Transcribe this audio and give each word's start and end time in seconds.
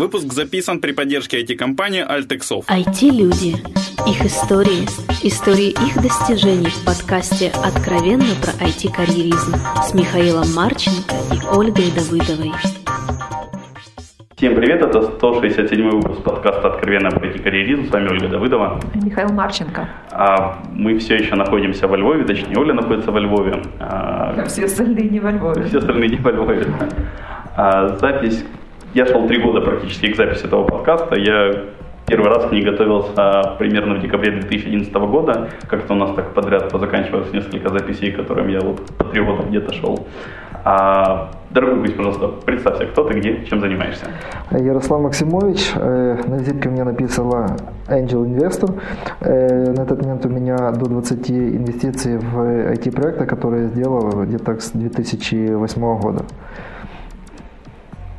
Выпуск 0.00 0.32
записан 0.32 0.80
при 0.80 0.92
поддержке 0.92 1.42
IT-компании 1.42 2.02
Altexov. 2.02 2.64
IT-люди. 2.68 3.56
Их 4.08 4.24
истории. 4.24 4.88
Истории 5.22 5.72
их 5.72 6.02
достижений 6.02 6.70
в 6.70 6.86
подкасте 6.86 7.52
«Откровенно 7.62 8.32
про 8.40 8.52
IT-карьеризм» 8.66 9.56
с 9.84 9.92
Михаилом 9.92 10.46
Марченко 10.54 11.14
и 11.34 11.54
Ольгой 11.54 11.90
Давыдовой. 11.94 12.50
Всем 14.38 14.54
привет, 14.54 14.80
это 14.80 15.02
167 15.02 15.90
выпуск 15.90 16.22
подкаста 16.22 16.68
«Откровенно 16.68 17.10
про 17.10 17.28
IT-карьеризм». 17.28 17.88
С 17.88 17.90
вами 17.90 18.08
Ольга 18.08 18.28
Давыдова. 18.28 18.80
Михаил 18.94 19.28
Марченко. 19.34 19.86
А 20.12 20.62
мы 20.72 20.98
все 20.98 21.16
еще 21.16 21.34
находимся 21.34 21.86
во 21.86 21.98
Львове, 21.98 22.24
точнее 22.24 22.56
Оля 22.56 22.72
находится 22.72 23.12
во 23.12 23.20
Львове. 23.20 23.62
А 23.78 24.46
все 24.46 24.64
остальные 24.64 25.10
не 25.10 25.20
во 25.20 25.30
Львове. 25.30 25.64
Все 25.64 25.76
остальные 25.76 26.08
не 26.08 26.16
во 26.16 26.30
Львове. 26.32 26.66
А 27.54 27.98
запись 27.98 28.42
я 28.94 29.06
шел 29.06 29.26
три 29.26 29.38
года 29.38 29.60
практически 29.60 30.12
к 30.12 30.16
записи 30.16 30.46
этого 30.46 30.64
подкаста. 30.64 31.18
Я 31.18 31.64
первый 32.06 32.28
раз 32.28 32.46
к 32.46 32.52
ней 32.52 32.62
готовился 32.62 33.54
примерно 33.58 33.94
в 33.94 34.00
декабре 34.00 34.32
2011 34.32 34.92
года. 34.92 35.48
Как-то 35.68 35.94
у 35.94 35.96
нас 35.96 36.12
так 36.14 36.34
подряд 36.34 36.70
позаканчивалось 36.70 37.32
несколько 37.32 37.68
записей, 37.68 38.10
которым 38.10 38.48
я 38.48 38.60
вот 38.60 38.84
по 38.98 39.04
три 39.04 39.22
года 39.22 39.44
где-то 39.44 39.72
шел. 39.72 40.06
А, 40.62 41.30
дорогой 41.50 41.80
гость, 41.80 41.96
пожалуйста, 41.96 42.28
представься, 42.44 42.84
кто 42.86 43.04
ты, 43.04 43.18
где, 43.18 43.46
чем 43.46 43.60
занимаешься? 43.60 44.06
Ярослав 44.50 45.00
Максимович. 45.00 45.72
Э, 45.74 46.18
на 46.26 46.34
визитке 46.34 46.68
у 46.68 46.72
меня 46.72 46.84
написано 46.84 47.56
Angel 47.88 48.26
Investor. 48.26 48.78
Э, 49.20 49.72
на 49.72 49.82
этот 49.82 50.02
момент 50.02 50.26
у 50.26 50.28
меня 50.28 50.72
до 50.72 50.86
20 50.86 51.30
инвестиций 51.30 52.18
в 52.18 52.38
IT-проекты, 52.72 53.24
которые 53.24 53.62
я 53.62 53.68
сделал 53.68 54.24
где-то 54.24 54.60
с 54.60 54.72
2008 54.72 55.98
года. 55.98 56.24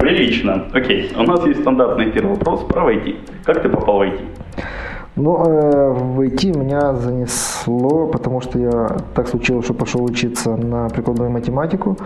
Прилично. 0.02 0.66
Окей. 0.74 1.12
У 1.16 1.22
нас 1.22 1.46
есть 1.46 1.62
стандартный 1.62 2.12
первый 2.12 2.36
вопрос 2.36 2.64
про 2.64 2.92
IT. 2.92 3.16
Как 3.46 3.62
ты 3.62 3.70
попал 3.70 4.00
в 4.00 4.02
IT? 4.02 4.20
Ну, 5.18 5.44
э, 5.46 5.90
в 5.92 6.22
IT 6.22 6.58
меня 6.58 6.94
занесло, 6.94 8.08
потому 8.08 8.40
что 8.40 8.58
я 8.58 8.88
так 9.14 9.28
случилось, 9.28 9.66
что 9.66 9.74
пошел 9.74 10.04
учиться 10.06 10.56
на 10.56 10.88
прикладную 10.88 11.30
математику. 11.30 11.98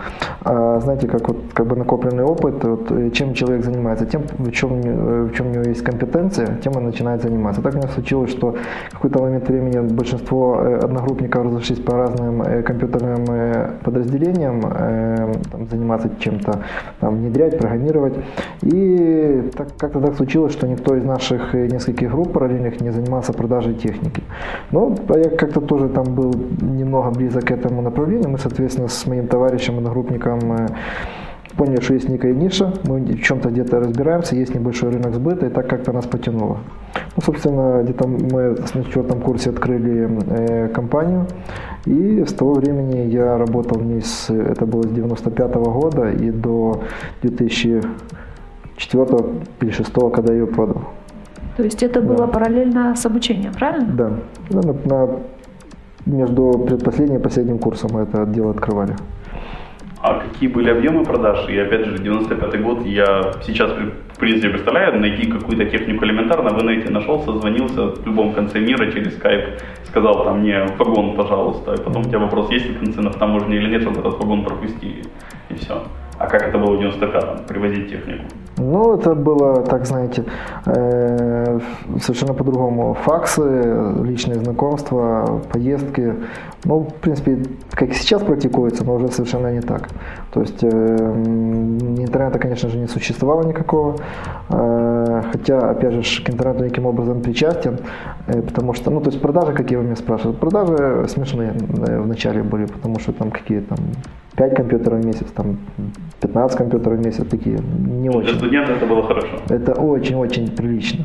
А, 0.42 0.80
знаете, 0.80 1.06
как 1.06 1.28
вот 1.28 1.36
как 1.52 1.66
бы 1.68 1.76
накопленный 1.76 2.24
опыт, 2.24 2.64
вот, 2.64 2.90
э, 2.90 3.10
чем 3.10 3.32
человек 3.34 3.64
занимается, 3.64 4.06
тем, 4.06 4.22
в 4.38 4.50
чем, 4.50 4.80
э, 4.82 5.22
в 5.22 5.34
чем 5.34 5.46
у 5.46 5.50
него 5.50 5.62
есть 5.62 5.82
компетенция, 5.82 6.58
тем 6.64 6.76
он 6.76 6.84
начинает 6.84 7.22
заниматься. 7.22 7.62
Так 7.62 7.74
у 7.74 7.76
меня 7.76 7.86
случилось, 7.88 8.30
что 8.30 8.56
в 8.90 8.94
какой-то 8.94 9.22
момент 9.22 9.48
времени 9.48 9.78
большинство 9.78 10.60
э, 10.60 10.78
одногруппников 10.78 11.44
разошлись 11.44 11.78
по 11.78 11.96
разным 11.96 12.42
компьютерным 12.64 13.24
подразделениям, 13.84 14.62
там, 14.62 15.66
заниматься 15.70 16.10
чем-то, 16.18 16.60
там, 17.00 17.16
внедрять, 17.16 17.58
программировать. 17.58 18.14
И 18.62 19.50
так, 19.56 19.68
как-то 19.78 20.00
так 20.00 20.16
случилось, 20.16 20.52
что 20.52 20.66
никто 20.66 20.96
из 20.96 21.04
наших 21.04 21.54
нескольких 21.54 22.10
групп 22.10 22.32
параллельных 22.32 22.80
не 22.80 22.90
занимался 22.96 23.32
продажей 23.32 23.74
техники. 23.74 24.22
Но 24.72 24.94
я 25.14 25.30
как-то 25.30 25.60
тоже 25.60 25.88
там 25.88 26.14
был 26.14 26.32
немного 26.60 27.10
близок 27.10 27.44
к 27.44 27.50
этому 27.50 27.82
направлению. 27.82 28.30
Мы, 28.30 28.38
соответственно, 28.38 28.88
с 28.88 29.06
моим 29.06 29.26
товарищем, 29.26 29.78
одногруппником 29.78 30.52
э, 30.52 30.66
поняли, 31.56 31.80
что 31.80 31.94
есть 31.94 32.08
некая 32.08 32.34
ниша, 32.34 32.72
мы 32.84 33.00
в 33.00 33.22
чем-то 33.22 33.50
где-то 33.50 33.80
разбираемся, 33.80 34.36
есть 34.36 34.54
небольшой 34.54 34.90
рынок 34.90 35.14
сбыта, 35.14 35.46
и 35.46 35.50
так 35.50 35.68
как-то 35.68 35.92
нас 35.92 36.06
потянуло. 36.06 36.58
Ну, 37.16 37.22
собственно, 37.22 37.82
где-то 37.82 38.06
мы 38.08 38.56
на 38.74 38.84
четвертом 38.84 39.20
курсе 39.20 39.50
открыли 39.50 40.08
э, 40.28 40.68
компанию, 40.68 41.26
и 41.86 42.24
с 42.26 42.32
того 42.32 42.54
времени 42.54 43.08
я 43.10 43.38
работал 43.38 43.78
в 43.78 43.86
ней, 43.86 44.02
с, 44.02 44.30
это 44.30 44.66
было 44.66 44.82
с 44.82 44.90
95 44.90 45.56
-го 45.56 45.72
года 45.80 46.10
и 46.10 46.30
до 46.30 46.82
2004 47.22 49.04
или 49.60 49.72
2006, 49.72 49.92
когда 50.12 50.32
я 50.32 50.40
ее 50.40 50.46
продал. 50.46 50.82
То 51.56 51.62
есть 51.62 51.82
это 51.82 52.00
да. 52.00 52.06
было 52.06 52.26
параллельно 52.26 52.94
с 52.94 53.06
обучением, 53.06 53.52
правильно? 53.52 53.92
Да. 53.92 54.10
Ну, 54.50 54.62
на, 54.62 54.72
на, 54.72 55.20
между 56.04 56.52
предпоследним 56.66 57.16
и 57.16 57.22
последним 57.22 57.58
курсом 57.58 57.90
мы 57.92 58.02
это 58.02 58.26
дело 58.26 58.50
открывали. 58.50 58.94
А 60.02 60.20
какие 60.20 60.48
были 60.48 60.70
объемы 60.70 61.04
продаж? 61.04 61.48
И 61.48 61.58
опять 61.58 61.86
же, 61.86 61.98
95 61.98 62.62
год, 62.62 62.86
я 62.86 63.32
сейчас 63.42 63.72
в 64.16 64.18
принципе 64.18 64.48
представляю, 64.48 64.98
найти 64.98 65.26
какую-то 65.26 65.66
технику 65.66 66.04
элементарно, 66.04 66.50
вы 66.50 66.62
найти 66.62 66.88
нашел, 66.90 67.22
созвонился 67.22 67.88
в 67.88 68.06
любом 68.06 68.32
конце 68.32 68.60
мира 68.60 68.90
через 68.90 69.18
Skype, 69.18 69.60
сказал 69.84 70.24
там 70.24 70.40
мне 70.40 70.64
вагон, 70.78 71.16
пожалуйста, 71.16 71.74
и 71.74 71.82
потом 71.82 72.02
у 72.02 72.04
тебя 72.04 72.18
вопрос, 72.20 72.50
есть 72.50 72.66
ли 72.66 72.74
концы 72.74 73.02
на 73.02 73.10
таможне 73.10 73.56
или 73.56 73.68
нет, 73.68 73.82
чтобы 73.82 74.00
этот 74.00 74.18
вагон 74.18 74.44
пропустили, 74.44 75.02
и 75.50 75.54
все. 75.54 75.82
А 76.18 76.26
как 76.28 76.48
это 76.48 76.56
было 76.56 76.76
в 76.76 76.80
95-м, 76.80 77.46
привозить 77.46 77.90
технику? 77.90 78.24
Ну, 78.58 78.94
это 78.94 79.14
было, 79.14 79.62
так 79.62 79.86
знаете, 79.86 80.24
э, 80.64 81.60
совершенно 82.00 82.32
по-другому. 82.32 82.94
Факсы, 83.04 83.42
личные 84.02 84.38
знакомства, 84.38 85.42
поездки. 85.52 86.14
Ну, 86.64 86.80
в 86.80 86.94
принципе, 86.94 87.42
как 87.70 87.92
сейчас 87.92 88.22
практикуется, 88.22 88.82
но 88.84 88.94
уже 88.94 89.08
совершенно 89.08 89.52
не 89.52 89.60
так. 89.60 89.88
То 90.36 90.42
есть 90.42 90.62
э, 90.62 90.68
интернета, 90.68 92.38
конечно 92.38 92.68
же, 92.68 92.76
не 92.76 92.88
существовало 92.88 93.42
никакого. 93.48 93.96
Э, 94.50 95.22
хотя, 95.32 95.70
опять 95.70 95.94
же, 95.94 96.22
к 96.22 96.28
интернету 96.28 96.64
никаким 96.64 96.84
образом 96.84 97.22
причастен. 97.22 97.78
Э, 98.26 98.42
потому 98.42 98.74
что, 98.74 98.90
ну, 98.90 99.00
то 99.00 99.08
есть 99.08 99.22
продажи, 99.22 99.54
какие 99.54 99.78
вы 99.78 99.84
меня 99.84 99.96
спрашивают, 99.96 100.38
продажи 100.38 101.08
смешные 101.08 101.54
вначале 101.78 102.42
были, 102.42 102.66
потому 102.66 102.98
что 102.98 103.12
там 103.12 103.30
какие 103.30 103.60
там 103.60 103.78
5 104.36 104.54
компьютеров 104.54 105.00
в 105.00 105.06
месяц, 105.06 105.26
там 105.34 105.56
15 106.20 106.58
компьютеров 106.58 106.98
в 106.98 107.06
месяц, 107.06 107.26
такие 107.30 107.58
не 108.02 108.10
очень. 108.10 108.28
Для 108.28 108.38
студента 108.38 108.72
это 108.72 108.86
было 108.86 109.02
хорошо. 109.02 109.28
Это 109.48 109.72
очень-очень 109.72 110.50
прилично. 110.50 111.04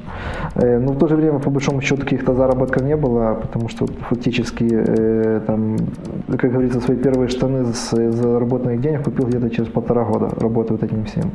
Но 0.55 0.91
в 0.91 0.97
то 0.97 1.07
же 1.07 1.15
время, 1.15 1.39
по 1.39 1.49
большому 1.49 1.81
счету, 1.81 2.01
каких-то 2.01 2.33
заработков 2.33 2.83
не 2.83 2.97
было, 2.97 3.39
потому 3.41 3.69
что 3.69 3.87
фактически, 4.09 4.67
там, 5.47 5.77
как 6.27 6.51
говорится, 6.51 6.81
свои 6.81 6.97
первые 6.97 7.29
штаны 7.29 7.65
с 7.73 8.11
заработанных 8.11 8.81
денег 8.81 9.03
купил 9.03 9.20
где-то 9.25 9.49
через 9.49 9.69
полтора 9.69 10.03
года 10.03 10.29
работы 10.39 10.73
вот 10.73 10.83
этим 10.83 11.05
всем. 11.05 11.31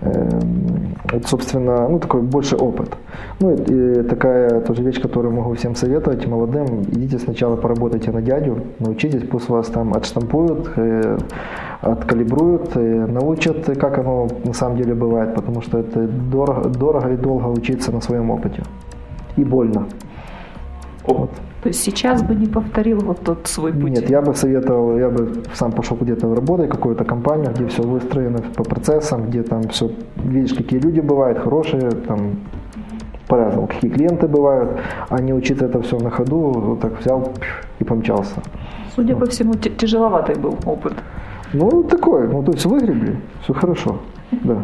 Эм, 0.00 0.96
это, 1.12 1.28
собственно, 1.28 1.88
ну, 1.88 1.98
такой 1.98 2.22
больше 2.22 2.56
опыт. 2.56 2.96
Ну, 3.40 3.54
и, 3.54 4.00
и 4.00 4.02
такая 4.02 4.60
тоже 4.60 4.82
вещь, 4.82 5.00
которую 5.00 5.34
могу 5.34 5.54
всем 5.54 5.74
советовать, 5.74 6.26
молодым, 6.26 6.82
идите 6.82 7.18
сначала 7.18 7.56
поработайте 7.56 8.10
на 8.10 8.20
дядю, 8.20 8.58
научитесь, 8.80 9.22
пусть 9.22 9.48
вас 9.48 9.68
там 9.68 9.94
отштампуют, 9.94 10.72
э, 10.76 11.18
откалибруют, 11.80 12.76
э, 12.76 13.06
научат, 13.06 13.64
как 13.78 13.98
оно 13.98 14.28
на 14.44 14.52
самом 14.52 14.76
деле 14.78 14.94
бывает, 14.94 15.34
потому 15.34 15.62
что 15.62 15.78
это 15.78 16.08
дорого, 16.08 16.68
дорого 16.68 17.12
и 17.12 17.16
долго 17.16 17.46
учиться 17.46 17.92
на 17.92 18.00
своем 18.00 18.30
опыте. 18.30 18.62
И 19.36 19.44
больно. 19.44 19.86
Вот. 21.06 21.30
То 21.62 21.68
есть 21.68 21.82
сейчас 21.82 22.22
бы 22.22 22.34
не 22.34 22.46
повторил 22.46 23.00
вот 23.00 23.20
тот 23.20 23.46
свой 23.46 23.72
путь? 23.72 23.90
Нет, 23.90 24.10
я 24.10 24.22
бы 24.22 24.34
советовал, 24.34 24.98
я 24.98 25.10
бы 25.10 25.42
сам 25.52 25.72
пошел 25.72 25.96
где-то 26.00 26.34
работать, 26.34 26.70
какую-то 26.70 27.04
компанию, 27.04 27.52
где 27.54 27.66
все 27.66 27.82
выстроено 27.82 28.38
по 28.56 28.64
процессам, 28.64 29.26
где 29.26 29.42
там 29.42 29.62
все, 29.68 29.90
видишь, 30.16 30.54
какие 30.54 30.80
люди 30.80 31.00
бывают, 31.00 31.38
хорошие, 31.38 31.90
там 31.90 32.36
по-разному, 33.28 33.66
какие 33.66 33.90
клиенты 33.90 34.28
бывают, 34.28 34.80
а 35.08 35.20
не 35.20 35.34
учиться 35.34 35.66
это 35.66 35.80
все 35.82 35.98
на 35.98 36.10
ходу, 36.10 36.36
вот 36.36 36.80
так 36.80 37.00
взял 37.00 37.32
и 37.80 37.84
помчался. 37.84 38.42
Судя 38.94 39.14
вот. 39.14 39.24
по 39.24 39.30
всему, 39.30 39.54
тяжеловатый 39.54 40.36
был 40.36 40.56
опыт. 40.64 40.94
Ну, 41.52 41.82
такой, 41.82 42.28
ну, 42.28 42.42
то 42.42 42.52
есть 42.52 42.66
выгребли, 42.66 43.16
все 43.42 43.52
хорошо, 43.52 44.00
да. 44.42 44.62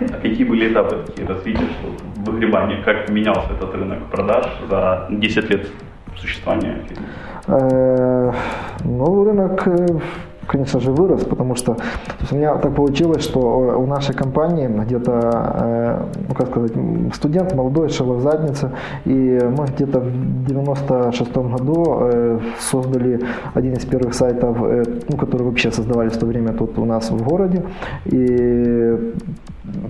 А 0.00 0.20
какие 0.20 0.44
были 0.44 0.72
этапы 0.72 1.04
развития, 1.26 1.66
что 1.78 2.30
выгребание, 2.30 2.82
как 2.82 3.08
менялся 3.08 3.52
этот 3.52 3.74
рынок 3.74 4.06
продаж 4.10 4.46
за 4.68 5.06
10 5.10 5.50
лет 5.50 5.68
существования? 6.16 6.82
Э, 7.46 8.32
ну, 8.84 9.24
рынок 9.24 9.66
э, 9.66 9.86
конечно 10.46 10.80
же, 10.80 10.92
вырос, 10.92 11.24
потому 11.24 11.54
что 11.54 11.76
у 12.30 12.34
меня 12.34 12.56
так 12.56 12.74
получилось, 12.74 13.24
что 13.24 13.40
у 13.40 13.86
нашей 13.86 14.14
компании 14.14 14.68
где-то, 14.68 15.20
э, 15.60 16.04
ну 16.28 16.34
как 16.34 16.48
сказать, 16.48 16.72
студент 17.14 17.54
молодой 17.54 17.88
шел 17.88 18.14
в 18.14 18.20
заднице, 18.20 18.72
и 19.04 19.40
мы 19.56 19.66
где-то 19.66 20.00
в 20.00 20.46
96 20.46 21.36
году 21.36 21.98
э, 22.00 22.40
создали 22.58 23.20
один 23.54 23.74
из 23.74 23.84
первых 23.84 24.14
сайтов, 24.14 24.56
э, 24.62 24.84
ну, 25.08 25.16
которые 25.16 25.48
вообще 25.48 25.70
создавались 25.70 26.12
в 26.12 26.18
то 26.18 26.26
время 26.26 26.52
тут 26.52 26.78
у 26.78 26.84
нас 26.84 27.10
в 27.10 27.22
городе, 27.22 27.62
и 28.06 29.14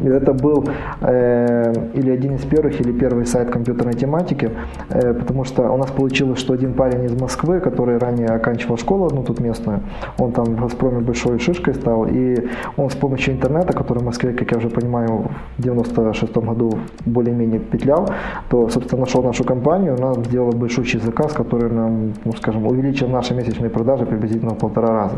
это 0.04 0.32
был 0.32 0.64
э, 1.00 1.72
или 1.94 2.10
один 2.10 2.34
из 2.34 2.44
первых, 2.44 2.80
или 2.80 2.92
первый 2.92 3.26
сайт 3.26 3.50
компьютерной 3.50 3.94
тематики, 3.94 4.50
э, 4.90 5.14
потому 5.14 5.44
что 5.44 5.70
у 5.70 5.76
нас 5.76 5.90
получилось, 5.90 6.38
что 6.38 6.54
один 6.54 6.74
парень 6.74 7.04
из 7.04 7.20
Москвы, 7.20 7.60
который 7.60 7.98
ранее 7.98 8.28
оканчивал 8.28 8.76
школу 8.76 9.06
одну 9.06 9.22
тут 9.22 9.40
местную, 9.40 9.80
он 10.18 10.32
там 10.32 10.44
в 10.44 10.60
Газпроме 10.60 11.00
большой 11.00 11.38
шишкой 11.38 11.74
стал, 11.74 12.06
и 12.06 12.48
он 12.76 12.90
с 12.90 12.94
помощью 12.94 13.34
интернета, 13.34 13.72
который 13.72 13.98
в 13.98 14.04
Москве, 14.04 14.32
как 14.32 14.52
я 14.52 14.58
уже 14.58 14.68
понимаю, 14.68 15.30
в 15.58 15.62
96 15.62 16.36
году 16.36 16.78
более-менее 17.04 17.60
петлял, 17.60 18.08
то, 18.48 18.68
собственно, 18.68 19.00
нашел 19.00 19.22
нашу 19.22 19.44
компанию, 19.44 19.96
у 19.96 20.00
нас 20.00 20.16
сделал 20.18 20.52
большущий 20.52 21.00
заказ, 21.00 21.32
который 21.32 21.70
нам, 21.70 22.12
ну, 22.24 22.32
скажем, 22.32 22.66
увеличил 22.66 23.08
наши 23.08 23.34
месячные 23.34 23.70
продажи 23.70 24.06
приблизительно 24.06 24.54
в 24.54 24.58
полтора 24.58 24.88
раза. 24.88 25.16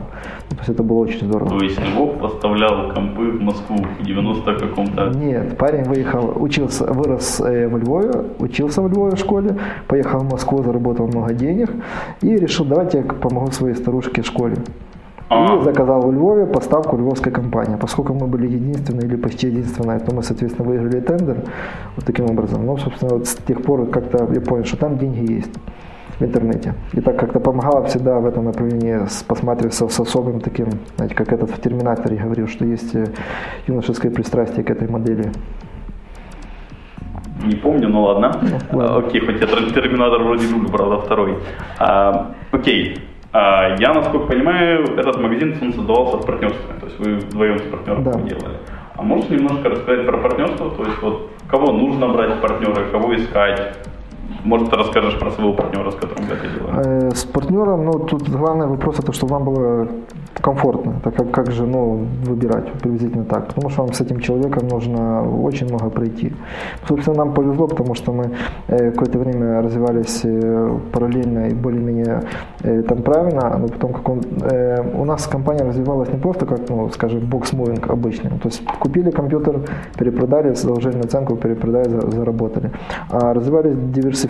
То 0.50 0.56
есть 0.56 0.68
это 0.68 0.82
было 0.82 0.98
очень 0.98 1.26
здорово. 1.26 1.50
То 1.50 1.64
есть 1.64 1.78
Львов 1.80 2.18
поставлял 2.18 2.92
компы 2.92 3.30
в 3.30 3.40
Москву 3.40 3.76
в 4.00 4.04
90 4.04 4.54
как 4.54 4.57
каком-то? 4.58 5.10
Нет, 5.10 5.56
парень 5.56 5.84
выехал, 5.84 6.32
учился, 6.36 6.84
вырос 6.92 7.40
э, 7.40 7.68
во 7.68 7.78
Львове, 7.78 8.24
учился 8.38 8.82
в 8.82 8.92
Львове 8.92 9.16
в 9.16 9.18
школе, 9.18 9.56
поехал 9.86 10.20
в 10.20 10.30
Москву, 10.30 10.62
заработал 10.62 11.06
много 11.06 11.32
денег 11.34 11.70
и 12.20 12.36
решил, 12.36 12.64
давайте 12.64 12.98
я 12.98 13.04
помогу 13.04 13.50
своей 13.52 13.74
старушке 13.74 14.22
в 14.22 14.26
школе. 14.26 14.56
А. 15.30 15.56
И 15.56 15.64
заказал 15.64 16.02
в 16.02 16.12
Львове 16.12 16.46
поставку 16.46 16.96
львовской 16.96 17.30
компании. 17.30 17.76
Поскольку 17.76 18.14
мы 18.14 18.26
были 18.26 18.46
единственные 18.46 19.06
или 19.06 19.16
почти 19.16 19.48
единственные, 19.48 19.98
то 19.98 20.14
мы, 20.14 20.22
соответственно, 20.22 20.66
выиграли 20.68 21.00
тендер 21.00 21.36
вот 21.96 22.04
таким 22.06 22.30
образом. 22.30 22.64
Ну, 22.64 22.78
собственно, 22.78 23.14
вот 23.14 23.26
с 23.26 23.36
тех 23.36 23.62
пор 23.62 23.86
как-то 23.90 24.26
я 24.32 24.40
понял, 24.40 24.64
что 24.64 24.78
там 24.78 24.96
деньги 24.96 25.32
есть 25.32 25.52
в 26.18 26.22
интернете. 26.24 26.74
И 26.92 27.00
так 27.00 27.18
как-то 27.18 27.40
помогало 27.40 27.84
всегда 27.86 28.18
в 28.18 28.26
этом 28.26 28.44
направлении 28.44 28.98
посматриваться 29.28 29.88
с 29.88 30.00
особым 30.00 30.40
таким, 30.40 30.66
знаете, 30.96 31.14
как 31.14 31.32
этот 31.32 31.50
в 31.50 31.60
«Терминаторе» 31.60 32.16
говорил, 32.16 32.48
что 32.48 32.64
есть 32.64 32.94
э, 32.94 33.06
юношеское 33.66 34.10
пристрастие 34.10 34.64
к 34.64 34.70
этой 34.70 34.88
модели. 34.88 35.30
Не 37.44 37.54
помню, 37.54 37.88
ну 37.88 38.02
ладно. 38.02 38.32
ладно. 38.72 38.96
А, 38.96 38.98
Окей, 38.98 39.20
хоть 39.20 39.40
я 39.40 39.46
Тер- 39.46 39.72
Терминатор 39.72 40.22
вроде 40.24 40.46
люблю, 40.48 40.68
правда, 40.70 40.98
второй. 40.98 41.38
А, 41.78 42.32
окей. 42.50 42.98
А, 43.32 43.76
я, 43.78 43.92
насколько 43.94 44.26
понимаю, 44.26 44.84
этот 44.98 45.20
магазин 45.20 45.54
он 45.62 45.72
создавался 45.72 46.16
в 46.16 46.26
партнерстве. 46.26 46.74
То 46.80 46.86
есть 46.86 46.98
вы 46.98 47.14
вдвоем 47.16 47.58
с 47.58 47.62
партнером 47.62 48.02
Да. 48.04 48.12
делали. 48.20 48.56
А 48.96 49.02
можешь 49.02 49.28
немножко 49.30 49.68
рассказать 49.68 50.04
про 50.06 50.18
партнерство? 50.18 50.70
То 50.70 50.82
есть 50.82 51.00
вот 51.02 51.30
кого 51.48 51.70
нужно 51.72 52.08
брать 52.08 52.34
в 52.38 52.40
партнеры, 52.40 52.86
кого 52.90 53.14
искать? 53.14 53.76
Может, 54.48 54.70
ты 54.70 54.76
расскажешь 54.76 55.18
про 55.18 55.30
своего 55.30 55.52
партнера, 55.52 55.90
с 55.90 55.94
которым 55.94 56.24
это 56.24 56.48
делали? 56.58 57.08
Э, 57.08 57.14
С 57.14 57.24
партнером, 57.24 57.84
ну, 57.84 57.92
тут 57.98 58.30
главный 58.30 58.66
вопрос 58.66 58.98
это, 58.98 59.12
чтобы 59.12 59.34
вам 59.34 59.44
было 59.44 59.88
комфортно. 60.40 61.00
Так 61.04 61.16
как, 61.16 61.30
как 61.30 61.50
же, 61.50 61.66
ну, 61.66 62.06
выбирать 62.24 62.72
приблизительно 62.72 63.24
так. 63.24 63.48
Потому 63.48 63.68
что 63.70 63.82
вам 63.82 63.92
с 63.92 64.00
этим 64.00 64.20
человеком 64.20 64.68
нужно 64.68 65.22
очень 65.44 65.68
много 65.68 65.90
пройти. 65.90 66.32
Собственно, 66.88 67.18
нам 67.18 67.34
повезло, 67.34 67.66
потому 67.66 67.94
что 67.94 68.12
мы 68.12 68.30
э, 68.68 68.90
какое-то 68.92 69.18
время 69.18 69.60
развивались 69.62 70.22
э, 70.24 70.78
параллельно 70.92 71.48
и 71.48 71.54
более-менее 71.54 72.22
там 72.88 73.02
правильно, 73.02 73.56
но 73.58 73.68
потом 73.68 73.92
как 73.92 74.08
он, 74.08 74.20
у 74.94 75.04
нас 75.04 75.26
компания 75.26 75.64
развивалась 75.64 76.08
не 76.12 76.18
просто 76.18 76.46
как, 76.46 76.68
ну, 76.68 76.88
скажем, 76.90 77.20
box 77.20 77.43
moving 77.43 77.90
обычный. 77.90 78.30
То 78.30 78.48
есть 78.48 78.62
купили 78.78 79.10
компьютер, 79.10 79.60
перепродали, 79.98 80.54
заложили 80.54 80.96
наценку, 80.96 81.36
перепродали, 81.36 81.88
за- 81.88 82.10
заработали. 82.10 82.70
А 83.10 83.34
развивались 83.34 83.74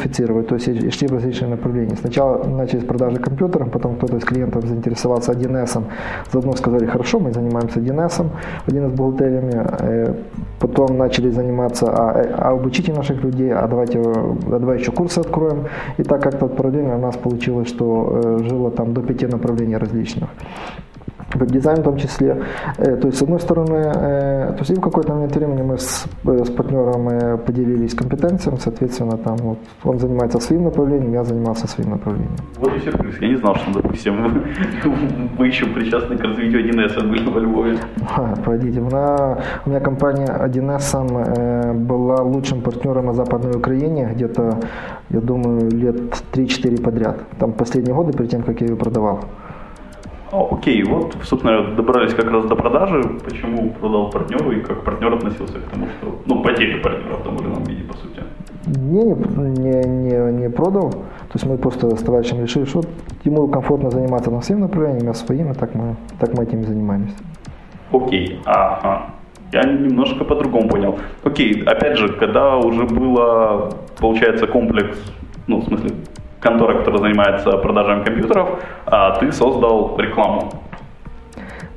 диверсифицировать, 0.09 0.49
то 0.49 0.55
есть 0.55 0.95
шли 0.95 1.09
в 1.09 1.13
различные 1.13 1.51
направления. 1.51 1.97
Сначала 1.97 2.45
начали 2.45 2.81
с 2.81 2.85
продажи 2.85 3.17
компьютеров, 3.17 3.71
потом 3.71 3.97
кто-то 3.97 4.17
из 4.17 4.25
клиентов 4.25 4.65
заинтересовался 4.65 5.33
1С, 5.33 5.83
заодно 6.33 6.53
сказали, 6.53 6.87
хорошо, 6.87 7.19
мы 7.21 7.33
занимаемся 7.33 7.81
1С, 7.81 8.27
1С 8.67 8.89
бухгалтериями, 8.89 9.67
Э, 9.81 10.15
потом 10.59 10.99
начали 10.99 11.31
заниматься, 11.31 11.87
а, 11.87 12.23
э, 12.23 12.35
а 12.37 12.51
обучите 12.51 12.93
наших 12.93 13.25
людей, 13.25 13.53
а 13.53 13.67
давайте, 13.67 13.99
а 14.01 14.59
давай 14.59 14.79
еще 14.79 14.93
курсы 14.93 15.21
откроем. 15.21 15.65
И 15.99 16.03
так 16.03 16.23
как-то 16.23 16.47
параллельно 16.47 16.97
у 16.97 17.01
нас 17.01 17.17
получилось, 17.17 17.69
что 17.69 18.21
э, 18.25 18.49
жило 18.49 18.71
там 18.71 18.95
до 18.95 19.03
пяти 19.03 19.27
направлений 19.27 19.77
различных 19.77 20.29
веб-дизайн 21.35 21.79
в 21.79 21.83
том 21.83 21.97
числе. 21.97 22.43
Э, 22.79 22.97
То 22.97 23.09
есть, 23.09 23.19
с 23.19 23.23
одной 23.23 23.41
стороны, 23.41 23.77
э, 23.77 24.53
то 24.53 24.59
есть 24.59 24.71
и 24.71 24.75
в 24.75 24.81
какой-то 24.81 25.15
момент 25.15 25.37
времени 25.37 25.63
мы 25.63 25.77
с, 25.77 26.07
э, 26.25 26.45
с 26.45 26.51
партнером 26.51 27.39
поделились 27.39 27.95
компетенциями, 27.95 28.59
соответственно, 28.59 29.17
там 29.19 29.37
вот 29.37 29.59
он 29.85 29.99
занимается 29.99 30.41
своим 30.41 30.65
направлением, 30.65 31.13
я 31.13 31.25
занимался 31.25 31.69
своим 31.69 31.91
направлением. 31.91 32.37
Вот 32.59 32.77
и 32.77 32.81
сюрприз. 32.81 33.21
Я 33.21 33.29
не 33.29 33.37
знал, 33.37 33.55
что, 33.57 33.83
допустим, 33.83 34.15
вы, 35.39 35.47
еще 35.47 35.67
причастны 35.67 36.17
к 36.17 36.25
развитию 36.25 36.61
1С 36.61 37.09
были 37.09 37.31
во 37.31 37.41
Львове. 37.41 37.79
А, 38.17 38.35
Погодите, 38.45 38.81
она, 38.81 39.39
у 39.67 39.71
меня 39.71 39.81
компания 39.81 40.27
1С 40.27 40.95
э, 40.95 41.73
была 41.73 42.23
лучшим 42.23 42.61
партнером 42.61 43.07
на 43.07 43.15
Западной 43.15 43.57
Украине 43.57 44.11
где-то, 44.15 44.59
я 45.11 45.21
думаю, 45.21 45.71
лет 45.71 45.97
3-4 46.33 46.83
подряд. 46.83 47.17
Там 47.39 47.53
последние 47.53 47.95
годы, 47.95 48.13
перед 48.13 48.31
тем, 48.31 48.43
как 48.43 48.61
я 48.61 48.67
ее 48.69 48.77
продавал. 48.77 49.21
А, 50.31 50.47
Окей, 50.51 50.83
вот, 50.83 51.17
собственно, 51.23 51.75
добрались 51.75 52.15
как 52.15 52.31
раз 52.31 52.45
до 52.47 52.55
продажи. 52.55 53.03
Почему 53.25 53.71
продал 53.71 54.11
партнеру 54.11 54.53
и 54.53 54.61
как 54.61 54.85
партнер 54.85 55.15
относился 55.15 55.59
к 55.59 55.71
тому, 55.71 55.87
что... 55.87 56.21
Ну, 56.27 56.43
потери 56.43 56.81
партнера 56.81 57.15
в 57.15 57.23
том 57.23 57.37
или 57.37 57.47
ином 57.47 57.65
виде, 57.65 57.83
по 57.85 57.95
сути. 57.95 58.23
Не, 58.67 59.05
не, 59.05 59.89
не, 59.89 60.33
не 60.33 60.51
продал. 60.51 60.91
То 60.91 61.35
есть 61.35 61.47
мы 61.47 61.57
просто 61.57 61.97
с 61.97 62.03
товарищем 62.03 62.43
решили, 62.43 62.67
что 62.67 62.83
ему 63.25 63.49
комфортно 63.49 63.91
заниматься 63.91 64.31
на 64.31 64.43
своим 64.43 64.61
направлением, 64.61 65.07
я 65.07 65.15
своим, 65.15 65.51
и 65.51 65.55
так 65.55 65.75
мы, 65.75 65.97
так 66.19 66.37
мы 66.37 66.45
этим 66.45 66.61
и 66.61 66.65
занимаемся. 66.65 67.17
Окей, 67.93 68.41
ага. 68.45 69.07
Я 69.53 69.63
немножко 69.63 70.25
по-другому 70.25 70.69
понял. 70.69 70.99
Окей, 71.25 71.63
опять 71.65 71.97
же, 71.97 72.09
когда 72.09 72.59
уже 72.59 72.85
было, 72.85 73.73
получается, 73.99 74.47
комплекс, 74.47 74.99
ну, 75.47 75.61
в 75.61 75.65
смысле, 75.65 75.91
контора, 76.41 76.75
которая 76.79 77.01
занимается 77.03 77.59
продажами 77.59 78.05
компьютеров, 78.05 78.61
а 78.87 79.17
ты 79.17 79.33
создал 79.33 79.97
рекламу. 79.99 80.51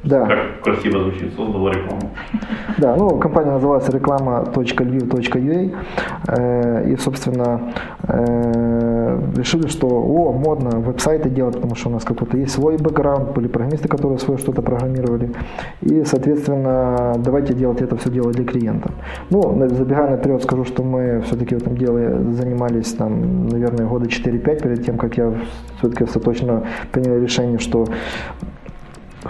Да. 0.04 0.26
Как 0.26 0.62
красиво 0.64 1.04
звучит, 1.04 1.34
создал 1.36 1.70
рекламу. 1.70 2.12
Да, 2.80 2.96
ну, 2.96 3.20
компания 3.20 3.52
называется 3.52 3.92
реклама.lviv.ua 3.92 5.76
э, 6.28 6.92
и, 6.92 6.98
собственно, 6.98 7.74
э, 8.08 9.20
решили, 9.36 9.68
что, 9.68 9.88
о, 9.88 10.34
модно 10.34 10.80
веб-сайты 10.80 11.30
делать, 11.30 11.56
потому 11.56 11.76
что 11.76 11.90
у 11.90 11.92
нас 11.92 12.04
какой-то 12.04 12.38
есть 12.38 12.54
свой 12.54 12.78
бэкграунд, 12.78 13.34
были 13.34 13.48
программисты, 13.48 13.88
которые 13.88 14.18
свое 14.18 14.40
что-то 14.40 14.64
программировали, 14.64 15.32
и, 15.82 16.04
соответственно, 16.04 17.14
давайте 17.18 17.54
делать 17.54 17.82
это 17.82 17.96
все 17.98 18.10
дело 18.10 18.32
для 18.32 18.46
клиента. 18.46 18.92
Ну, 19.30 19.56
забегая 19.70 20.10
наперед, 20.10 20.42
скажу, 20.42 20.66
что 20.66 20.84
мы 20.84 21.22
все-таки 21.22 21.54
в 21.56 21.62
этом 21.62 21.78
деле 21.78 22.24
занимались, 22.32 22.92
там, 22.94 23.48
наверное, 23.50 23.86
года 23.86 24.08
4-5 24.08 24.64
перед 24.64 24.84
тем, 24.84 24.98
как 24.98 25.18
я 25.18 25.32
все-таки 25.78 26.06
остаточно 26.06 26.64
принял 26.92 27.22
решение, 27.22 27.60
что 27.60 27.86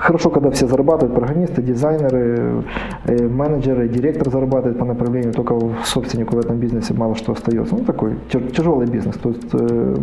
Хорошо, 0.01 0.31
когда 0.31 0.49
все 0.49 0.65
зарабатывают, 0.65 1.13
программисты, 1.13 1.61
дизайнеры, 1.61 2.63
э, 3.05 3.27
менеджеры, 3.27 3.87
директор 3.87 4.31
зарабатывает 4.31 4.79
по 4.79 4.85
направлению, 4.85 5.31
только 5.31 5.55
собственнику 5.83 6.35
в 6.35 6.39
этом 6.39 6.57
бизнесе 6.57 6.95
мало 6.95 7.15
что 7.15 7.33
остается. 7.33 7.75
Ну, 7.75 7.83
такой 7.83 8.15
тя- 8.31 8.39
тяжелый 8.39 8.87
бизнес. 8.87 9.15
То 9.17 9.29
есть, 9.29 9.49
э, 9.53 9.95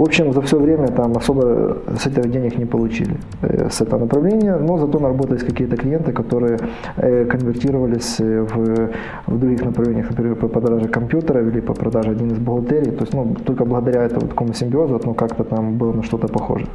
в 0.00 0.02
общем, 0.02 0.32
за 0.32 0.40
все 0.40 0.58
время 0.58 0.88
там 0.88 1.12
особо 1.16 1.76
с 1.98 2.06
этого 2.06 2.26
денег 2.26 2.58
не 2.58 2.64
получили, 2.64 3.16
э, 3.42 3.68
с 3.68 3.82
этого 3.82 4.00
направления, 4.00 4.56
но 4.56 4.78
зато 4.78 4.98
наработались 4.98 5.44
какие-то 5.44 5.76
клиенты, 5.76 6.12
которые 6.12 6.58
э, 6.96 7.26
конвертировались 7.26 8.20
э, 8.20 8.40
в, 8.40 8.90
в 9.26 9.38
других 9.38 9.62
направлениях, 9.64 10.10
например, 10.10 10.36
по 10.36 10.48
продаже 10.48 10.88
компьютера 10.88 11.42
или 11.42 11.60
по 11.60 11.74
продаже 11.74 12.10
один 12.12 12.30
из 12.30 12.38
бухгалтерий. 12.38 12.92
То 12.92 13.02
есть, 13.02 13.14
ну, 13.14 13.34
только 13.44 13.64
благодаря 13.66 14.04
этому 14.04 14.28
такому 14.28 14.54
симбиозу, 14.54 15.00
ну, 15.04 15.14
как-то 15.14 15.44
там 15.44 15.76
было 15.76 15.92
на 15.92 16.02
что-то 16.02 16.28
похоже. 16.28 16.66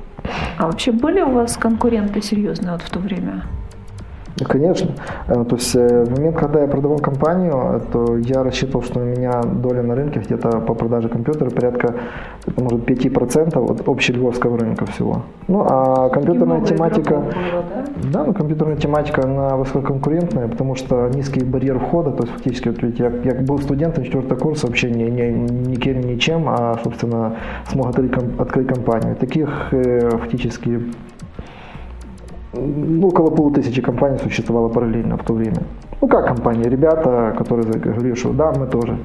А 0.59 0.67
вообще 0.67 0.91
были 0.91 1.21
у 1.21 1.31
вас 1.31 1.57
конкуренты 1.57 2.21
серьезные 2.21 2.73
вот 2.73 2.81
в 2.81 2.89
то 2.89 2.99
время? 2.99 3.41
Конечно. 4.43 4.91
Э, 5.27 5.45
То 5.45 5.55
есть 5.55 5.75
э, 5.75 6.03
в 6.03 6.11
момент, 6.11 6.37
когда 6.37 6.61
я 6.61 6.67
продавал 6.67 6.99
компанию, 6.99 7.81
то 7.91 8.17
я 8.17 8.43
рассчитывал, 8.43 8.83
что 8.83 8.99
у 8.99 9.03
меня 9.03 9.41
доля 9.41 9.81
на 9.81 9.95
рынке 9.95 10.19
где-то 10.19 10.59
по 10.59 10.73
продаже 10.73 11.07
компьютера 11.07 11.49
порядка, 11.49 11.95
может, 12.57 12.81
5% 12.89 13.71
от 13.71 13.87
общельвовского 13.87 14.57
рынка 14.57 14.85
всего. 14.85 15.23
Ну, 15.47 15.65
а 15.67 16.09
компьютерная 16.09 16.61
тематика... 16.61 17.15
было, 17.15 17.31
да? 17.31 17.85
Да, 18.11 18.23
ну 18.25 18.33
компьютерная 18.33 18.75
тематика, 18.75 19.23
она 19.23 19.55
высококонкурентная, 19.55 20.47
потому 20.47 20.75
что 20.75 21.09
низкий 21.13 21.43
барьер 21.43 21.79
входа, 21.79 22.11
то 22.11 22.23
есть 22.23 22.33
фактически, 22.33 22.67
вот 22.69 22.81
видите, 22.83 23.03
я, 23.03 23.31
я 23.31 23.41
был 23.41 23.59
студентом 23.59 24.03
четвертого 24.03 24.37
курса, 24.37 24.67
вообще 24.67 24.91
не, 24.91 25.05
не, 25.05 25.31
никем, 25.31 26.01
ничем, 26.01 26.45
а, 26.49 26.77
собственно, 26.83 27.37
смог 27.69 27.87
открыть, 27.87 28.11
открыть 28.37 28.67
компанию. 28.67 29.15
Таких 29.15 29.49
э, 29.71 30.09
фактически 30.09 30.81
около 33.03 33.29
полутысячи 33.29 33.81
компаний 33.81 34.17
существовало 34.17 34.69
параллельно 34.69 35.17
в 35.17 35.23
то 35.23 35.33
время. 35.33 35.63
Ну, 36.01 36.07
как 36.07 36.27
компании? 36.27 36.69
Ребята, 36.69 37.33
которые 37.37 37.65
говорили, 37.65 38.15
что 38.15 38.33
да, 38.33 38.51
мы 38.51 38.67
тоже. 38.67 38.97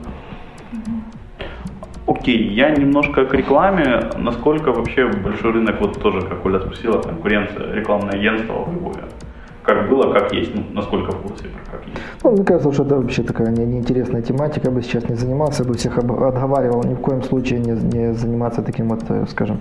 Окей, 2.07 2.49
я 2.55 2.71
немножко 2.71 3.25
к 3.25 3.35
рекламе. 3.35 4.11
Насколько 4.19 4.73
вообще 4.73 5.07
большой 5.07 5.53
рынок, 5.53 5.81
вот 5.81 6.03
тоже, 6.03 6.23
как 6.23 6.45
Оля 6.45 6.61
спросила, 6.61 7.01
конкуренция, 7.01 7.73
рекламное 7.75 8.15
агентство 8.15 8.65
в 8.65 8.75
Львове? 8.75 9.05
Как 9.71 9.89
было, 9.89 10.13
как 10.13 10.33
есть, 10.33 10.55
ну, 10.55 10.63
насколько 10.73 11.13
в 11.13 11.17
курсе, 11.23 11.45
про 11.45 11.79
как 11.79 11.87
есть. 11.87 11.99
Ну, 12.25 12.31
мне 12.33 12.45
кажется, 12.45 12.73
что 12.73 12.83
это 12.83 12.97
вообще 12.97 13.23
такая 13.23 13.51
не- 13.53 13.67
неинтересная 13.67 14.23
тематика. 14.23 14.69
Я 14.69 14.75
бы 14.75 14.83
сейчас 14.83 15.09
не 15.09 15.15
занимался, 15.17 15.63
я 15.63 15.69
бы 15.69 15.75
всех 15.77 15.99
об- 15.99 16.23
отговаривал 16.23 16.83
ни 16.85 16.95
в 16.95 16.99
коем 17.01 17.23
случае 17.23 17.61
не, 17.61 17.73
не 17.73 18.13
заниматься 18.15 18.63
таким 18.63 18.89
вот, 18.89 19.03
э, 19.11 19.27
скажем, 19.29 19.59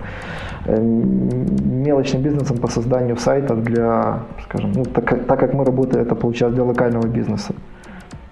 э, 0.66 0.80
мелочным 0.82 2.22
бизнесом 2.22 2.56
по 2.58 2.66
созданию 2.68 3.16
сайтов 3.16 3.62
для, 3.62 4.18
скажем, 4.44 4.72
ну, 4.74 4.84
так, 4.84 5.26
так 5.26 5.40
как 5.40 5.54
мы 5.54 5.64
работаем, 5.64 6.04
это 6.06 6.14
получается 6.16 6.56
для 6.56 6.64
локального 6.64 7.06
бизнеса. 7.06 7.54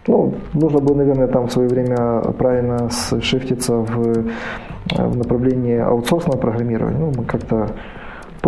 Ну, 0.09 0.35
нужно 0.55 0.81
было, 0.81 0.97
наверное, 0.97 1.29
там 1.29 1.47
в 1.47 1.53
свое 1.53 1.69
время 1.69 2.23
правильно 2.39 2.89
шифтиться 3.21 3.75
в, 3.75 4.09
э, 4.09 5.07
в 5.07 5.17
направлении 5.17 5.79
аутсорсного 5.79 6.39
программирования. 6.39 6.99
Ну, 6.99 7.13
мы 7.17 7.25
как-то 7.25 7.69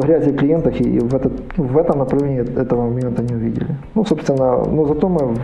по 0.01 0.07
грязи 0.07 0.33
клиентах 0.33 0.81
и 0.81 0.99
в, 0.99 1.15
этот, 1.15 1.33
в 1.57 1.77
этом 1.77 1.99
направлении 1.99 2.41
этого 2.61 2.89
момента 2.89 3.23
не 3.23 3.35
увидели. 3.35 3.67
Ну, 3.95 4.05
собственно, 4.05 4.65
но 4.65 4.85
зато 4.85 5.09
мы 5.09 5.37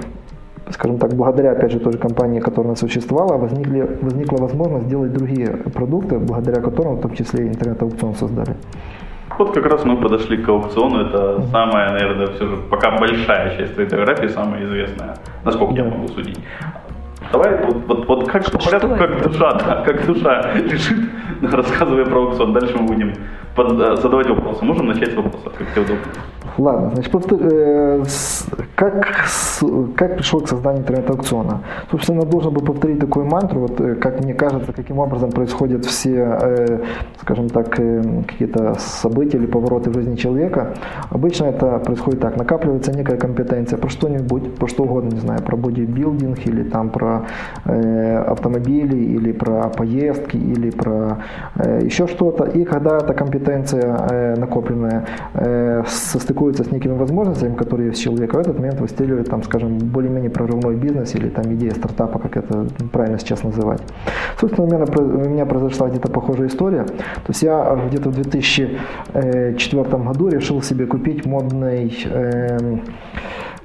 скажем 0.71 0.99
так, 0.99 1.15
благодаря, 1.15 1.53
опять 1.53 1.73
же, 1.73 1.79
той 1.79 1.93
же 1.93 1.99
компании, 1.99 2.41
которая 2.41 2.75
существовала, 2.75 3.39
возникли, 3.39 3.99
возникла 4.03 4.39
возможность 4.39 4.87
сделать 4.87 5.13
другие 5.13 5.47
продукты, 5.75 6.19
благодаря 6.19 6.61
которым, 6.61 6.97
в 6.97 7.01
том 7.01 7.15
числе, 7.15 7.47
интернет-аукцион 7.47 8.15
создали. 8.15 8.57
Вот 9.39 9.55
как 9.55 9.67
раз 9.67 9.85
мы 9.85 9.97
подошли 9.97 10.37
к 10.39 10.49
аукциону. 10.49 11.07
Это 11.07 11.43
самая, 11.53 11.93
наверное, 11.93 12.27
все 12.27 12.49
же 12.49 12.57
пока 12.71 12.99
большая 12.99 13.57
часть 13.57 13.75
твоей 13.75 13.89
биографии, 13.91 14.29
самая 14.29 14.65
известная, 14.65 15.15
насколько 15.45 15.75
я 15.75 15.85
могу 15.85 16.09
судить. 16.09 16.41
Давай, 17.33 17.65
вот, 17.65 17.77
вот, 17.87 18.09
вот 18.09 18.29
как 18.29 18.51
по 18.51 18.59
порядку, 18.59 18.97
как 18.97 19.23
душа, 19.23 19.53
да, 19.53 19.83
как 19.85 20.07
душа 20.07 20.53
лежит, 20.55 20.99
рассказывая 21.43 22.07
про 22.07 22.19
аукцион. 22.19 22.53
Дальше 22.53 22.77
мы 22.79 22.87
будем 22.87 23.13
под, 23.57 23.81
э, 23.81 23.97
задавать 23.97 24.29
вопросы. 24.29 24.65
Можем 24.65 24.87
начать 24.87 25.13
с 25.13 25.17
вопросов, 25.17 25.53
как 25.59 25.73
тебе 25.73 25.83
удобно. 25.83 26.13
Ладно, 26.59 26.91
значит, 26.95 27.13
повтор, 27.13 27.39
э, 27.43 28.05
с, 28.07 28.47
как, 28.77 29.27
с, 29.27 29.63
как 29.97 30.17
пришел 30.17 30.41
к 30.41 30.49
созданию 30.49 30.83
интернет-аукциона? 30.83 31.61
Собственно, 31.91 32.23
должен 32.23 32.53
был 32.53 32.63
повторить 32.63 32.99
такую 32.99 33.27
мантру, 33.27 33.61
вот, 33.61 33.81
э, 33.81 33.95
как 33.95 34.25
мне 34.25 34.35
кажется, 34.35 34.73
каким 34.73 34.99
образом 34.99 35.33
происходят 35.33 35.85
все, 35.85 36.39
э, 36.41 36.79
скажем 37.21 37.49
так, 37.49 37.79
э, 37.81 38.03
какие-то 38.27 38.75
события 38.79 39.39
или 39.39 39.47
повороты 39.47 39.91
в 39.91 39.95
жизни 39.95 40.17
человека. 40.17 40.75
Обычно 41.11 41.47
это 41.47 41.79
происходит 41.79 42.21
так, 42.21 42.37
накапливается 42.37 42.93
некая 42.93 43.17
компетенция 43.17 43.79
про 43.79 43.89
что-нибудь, 43.89 44.55
про 44.55 44.69
что 44.69 44.85
угодно, 44.85 45.11
не 45.11 45.21
знаю, 45.21 45.43
про 45.43 45.57
бодибилдинг 45.57 46.47
или 46.47 46.63
там 46.63 46.91
про 46.91 47.27
э, 47.65 48.17
автомобили, 48.19 48.97
или 48.97 49.33
про 49.33 49.69
поездки, 49.69 50.37
или 50.37 50.71
про 50.71 51.19
э, 51.57 51.81
еще 51.85 52.07
что-то. 52.07 52.45
И 52.45 52.65
когда 52.65 52.97
эта 52.97 53.13
компетенция 53.13 53.46
э, 53.51 54.35
накопленная 54.37 55.07
э, 55.35 55.83
состыкуется 55.87 56.37
стыкуется 56.37 56.65
с 56.65 56.71
некими 56.71 56.93
возможностями, 56.93 57.55
которые 57.55 57.89
есть 57.89 58.01
у 58.01 58.05
человека, 58.05 58.37
в 58.37 58.41
этот 58.41 58.59
момент 58.59 58.81
выстреливает, 58.81 59.29
там, 59.29 59.43
скажем, 59.43 59.79
более-менее 59.79 60.31
прорывной 60.31 60.77
бизнес 60.77 61.15
или 61.15 61.29
там 61.29 61.53
идея 61.55 61.73
стартапа, 61.73 62.19
как 62.19 62.37
это 62.37 62.67
правильно 62.93 63.19
сейчас 63.19 63.43
называть. 63.43 63.81
Собственно, 64.41 64.67
у 64.67 64.71
меня, 64.71 64.85
у 64.85 65.29
меня 65.29 65.47
произошла 65.47 65.89
где-то 65.89 66.09
похожая 66.11 66.49
история. 66.49 66.85
То 66.85 67.29
есть 67.29 67.43
я 67.43 67.79
где-то 67.89 68.11
в 68.11 68.15
2004 68.15 69.83
году 69.83 70.29
решил 70.29 70.63
себе 70.63 70.87
купить 70.87 71.27
модный 71.27 71.97
э, 72.05 72.79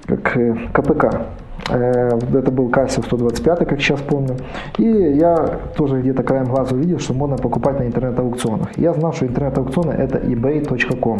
как 0.08 0.38
КПК. 0.74 1.26
Э, 1.72 2.20
это 2.34 2.52
был 2.52 2.70
Casio 2.70 3.04
125, 3.04 3.60
как 3.60 3.80
сейчас 3.80 4.02
помню. 4.02 4.36
И 4.78 4.84
я 4.84 5.60
тоже 5.76 6.02
где-то 6.02 6.24
краем 6.24 6.46
глаза 6.46 6.76
увидел, 6.76 7.00
что 7.00 7.14
можно 7.14 7.38
покупать 7.38 7.80
на 7.80 7.84
интернет-аукционах. 7.84 8.78
Я 8.78 8.94
знал, 8.94 9.14
что 9.14 9.26
интернет-аукционы 9.26 9.92
это 9.94 10.18
ebay.com. 10.18 11.20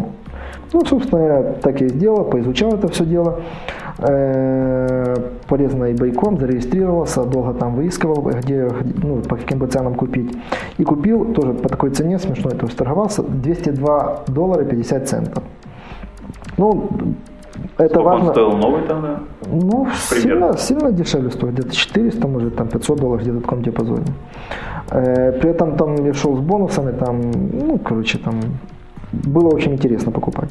Ну, 0.74 0.86
собственно, 0.86 1.22
я 1.22 1.42
так 1.62 1.82
и 1.82 1.88
сделал, 1.88 2.26
поизучал 2.26 2.74
это 2.74 2.88
все 2.88 3.06
дело. 3.06 3.42
Э, 3.98 5.16
полез 5.48 5.74
на 5.74 5.92
eBay.com, 5.92 6.40
зарегистрировался, 6.40 7.24
долго 7.24 7.54
там 7.54 7.76
выискивал, 7.76 8.22
где, 8.22 8.68
ну, 9.04 9.22
по 9.22 9.36
каким 9.36 9.60
бы 9.60 9.68
ценам 9.68 9.96
купить. 9.96 10.36
И 10.78 10.84
купил 10.84 11.34
тоже 11.34 11.54
по 11.54 11.70
такой 11.70 11.92
цене, 11.92 12.18
смешной, 12.18 12.56
то 12.56 12.66
есть 12.66 12.78
торговался 12.78 13.22
202 13.22 14.24
доллара 14.28 14.64
50 14.64 15.08
центов. 15.08 15.44
Ну, 16.58 16.90
это 17.78 17.90
Сколько 17.90 18.02
важно. 18.02 18.26
он 18.28 18.32
стоил 18.32 18.52
новый 18.52 18.82
тогда? 18.84 19.20
Ну, 19.48 19.88
сильно, 19.94 20.58
сильно 20.58 20.92
дешевле 20.92 21.30
стоит, 21.32 21.54
где-то 21.54 21.76
400, 21.76 22.28
может, 22.28 22.56
там 22.56 22.68
500 22.68 23.00
долларов 23.00 23.22
где-то 23.22 23.38
в 23.38 23.42
таком 23.42 23.62
диапазоне. 23.64 24.06
Э, 24.92 25.32
при 25.40 25.50
этом 25.50 25.78
там 25.78 25.96
я 26.06 26.14
шел 26.14 26.36
с 26.36 26.40
бонусами, 26.40 26.92
там, 26.92 27.32
ну, 27.32 27.78
короче, 27.80 28.18
там 28.18 28.40
было 29.12 29.50
очень 29.50 29.74
интересно 29.74 30.12
покупать. 30.12 30.50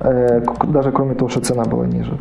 Э, 0.00 0.40
даже 0.64 0.92
кроме 0.92 1.14
того, 1.14 1.28
что 1.28 1.40
цена 1.40 1.64
была 1.64 1.86
ниже. 1.86 2.18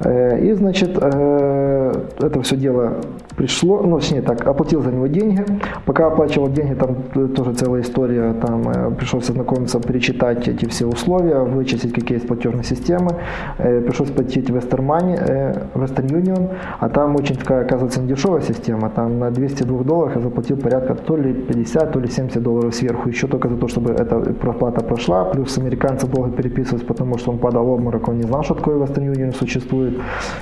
Э, 0.00 0.38
и, 0.40 0.52
значит, 0.54 0.98
э, 1.00 1.92
это 2.20 2.40
все 2.40 2.56
дело 2.56 2.92
пришло, 3.36 3.82
ну, 3.82 3.98
точнее 3.98 4.22
так, 4.22 4.46
оплатил 4.46 4.82
за 4.82 4.90
него 4.90 5.06
деньги. 5.06 5.44
Пока 5.84 6.06
оплачивал 6.06 6.48
деньги, 6.48 6.74
там 6.74 6.96
тоже 7.28 7.52
целая 7.54 7.82
история, 7.82 8.32
там 8.32 8.94
пришлось 8.96 9.30
ознакомиться, 9.30 9.78
перечитать 9.80 10.48
эти 10.48 10.66
все 10.66 10.86
условия, 10.86 11.40
вычислить, 11.40 11.92
какие 11.92 12.16
есть 12.16 12.26
платежные 12.26 12.64
системы. 12.64 13.10
Пришлось 13.58 14.10
платить 14.10 14.50
Western 14.50 14.86
Money, 14.86 15.68
Western 15.74 16.06
Union, 16.06 16.48
а 16.80 16.88
там 16.88 17.14
очень 17.16 17.36
такая, 17.36 17.64
оказывается, 17.64 18.00
недешевая 18.00 18.40
система. 18.40 18.90
Там 18.90 19.18
на 19.18 19.30
202 19.30 19.84
долларов 19.84 20.16
я 20.16 20.22
заплатил 20.22 20.56
порядка 20.56 20.94
то 20.94 21.16
ли 21.16 21.32
50, 21.32 21.92
то 21.92 22.00
ли 22.00 22.08
70 22.08 22.42
долларов 22.42 22.74
сверху, 22.74 23.08
еще 23.08 23.26
только 23.28 23.48
за 23.48 23.56
то, 23.56 23.68
чтобы 23.68 23.92
эта 23.92 24.18
проплата 24.18 24.80
прошла. 24.80 25.24
Плюс 25.24 25.58
американцы 25.58 26.06
долго 26.06 26.30
переписывались, 26.30 26.84
потому 26.84 27.17
что 27.18 27.30
он 27.30 27.38
падал 27.38 27.64
в 27.64 27.70
обморок, 27.70 28.08
он 28.08 28.16
не 28.16 28.22
знал, 28.22 28.42
что 28.42 28.54
такое 28.54 28.76
Western 28.76 29.12
Union 29.12 29.34
существует. 29.34 29.98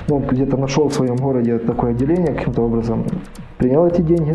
Ну, 0.09 0.17
он 0.17 0.23
где-то 0.27 0.57
нашел 0.57 0.89
в 0.89 0.95
своем 0.95 1.17
городе 1.17 1.59
такое 1.59 1.91
отделение, 1.91 2.35
каким-то 2.35 2.63
образом 2.63 3.05
принял 3.59 3.87
эти 3.87 4.03
деньги. 4.03 4.35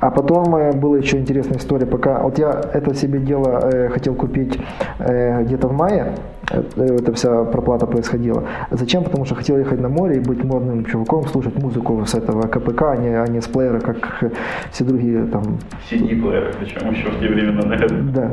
А 0.00 0.10
потом 0.10 0.54
э, 0.56 0.72
была 0.72 0.98
еще 0.98 1.18
интересная 1.18 1.58
история, 1.58 1.86
пока 1.86 2.20
вот 2.22 2.38
я 2.38 2.60
это 2.72 2.94
себе 2.94 3.18
дело 3.18 3.60
э, 3.62 3.88
хотел 3.88 4.14
купить 4.14 4.58
э, 4.98 5.42
где-то 5.44 5.68
в 5.68 5.72
мае, 5.72 6.14
э, 6.50 6.62
эта 6.76 7.12
вся 7.12 7.44
проплата 7.44 7.86
происходила. 7.86 8.44
Зачем? 8.70 9.04
Потому 9.04 9.24
что 9.24 9.34
хотел 9.34 9.58
ехать 9.58 9.80
на 9.80 9.88
море 9.88 10.16
и 10.16 10.20
быть 10.20 10.44
модным 10.44 10.84
чуваком, 10.84 11.26
слушать 11.26 11.56
музыку 11.56 12.04
с 12.06 12.14
этого 12.14 12.42
КПК, 12.46 12.92
а 12.92 12.96
не, 12.96 13.08
а 13.08 13.26
не 13.26 13.40
с 13.40 13.46
плеера, 13.46 13.80
как 13.80 14.32
все 14.70 14.84
другие 14.84 15.24
там. 15.26 15.58
CD-плееры, 15.90 16.54
причем 16.58 16.90
еще 16.90 17.10
в 17.10 17.20
те 17.20 17.28
времена, 17.28 17.62
наверное. 17.62 18.12
Да. 18.12 18.32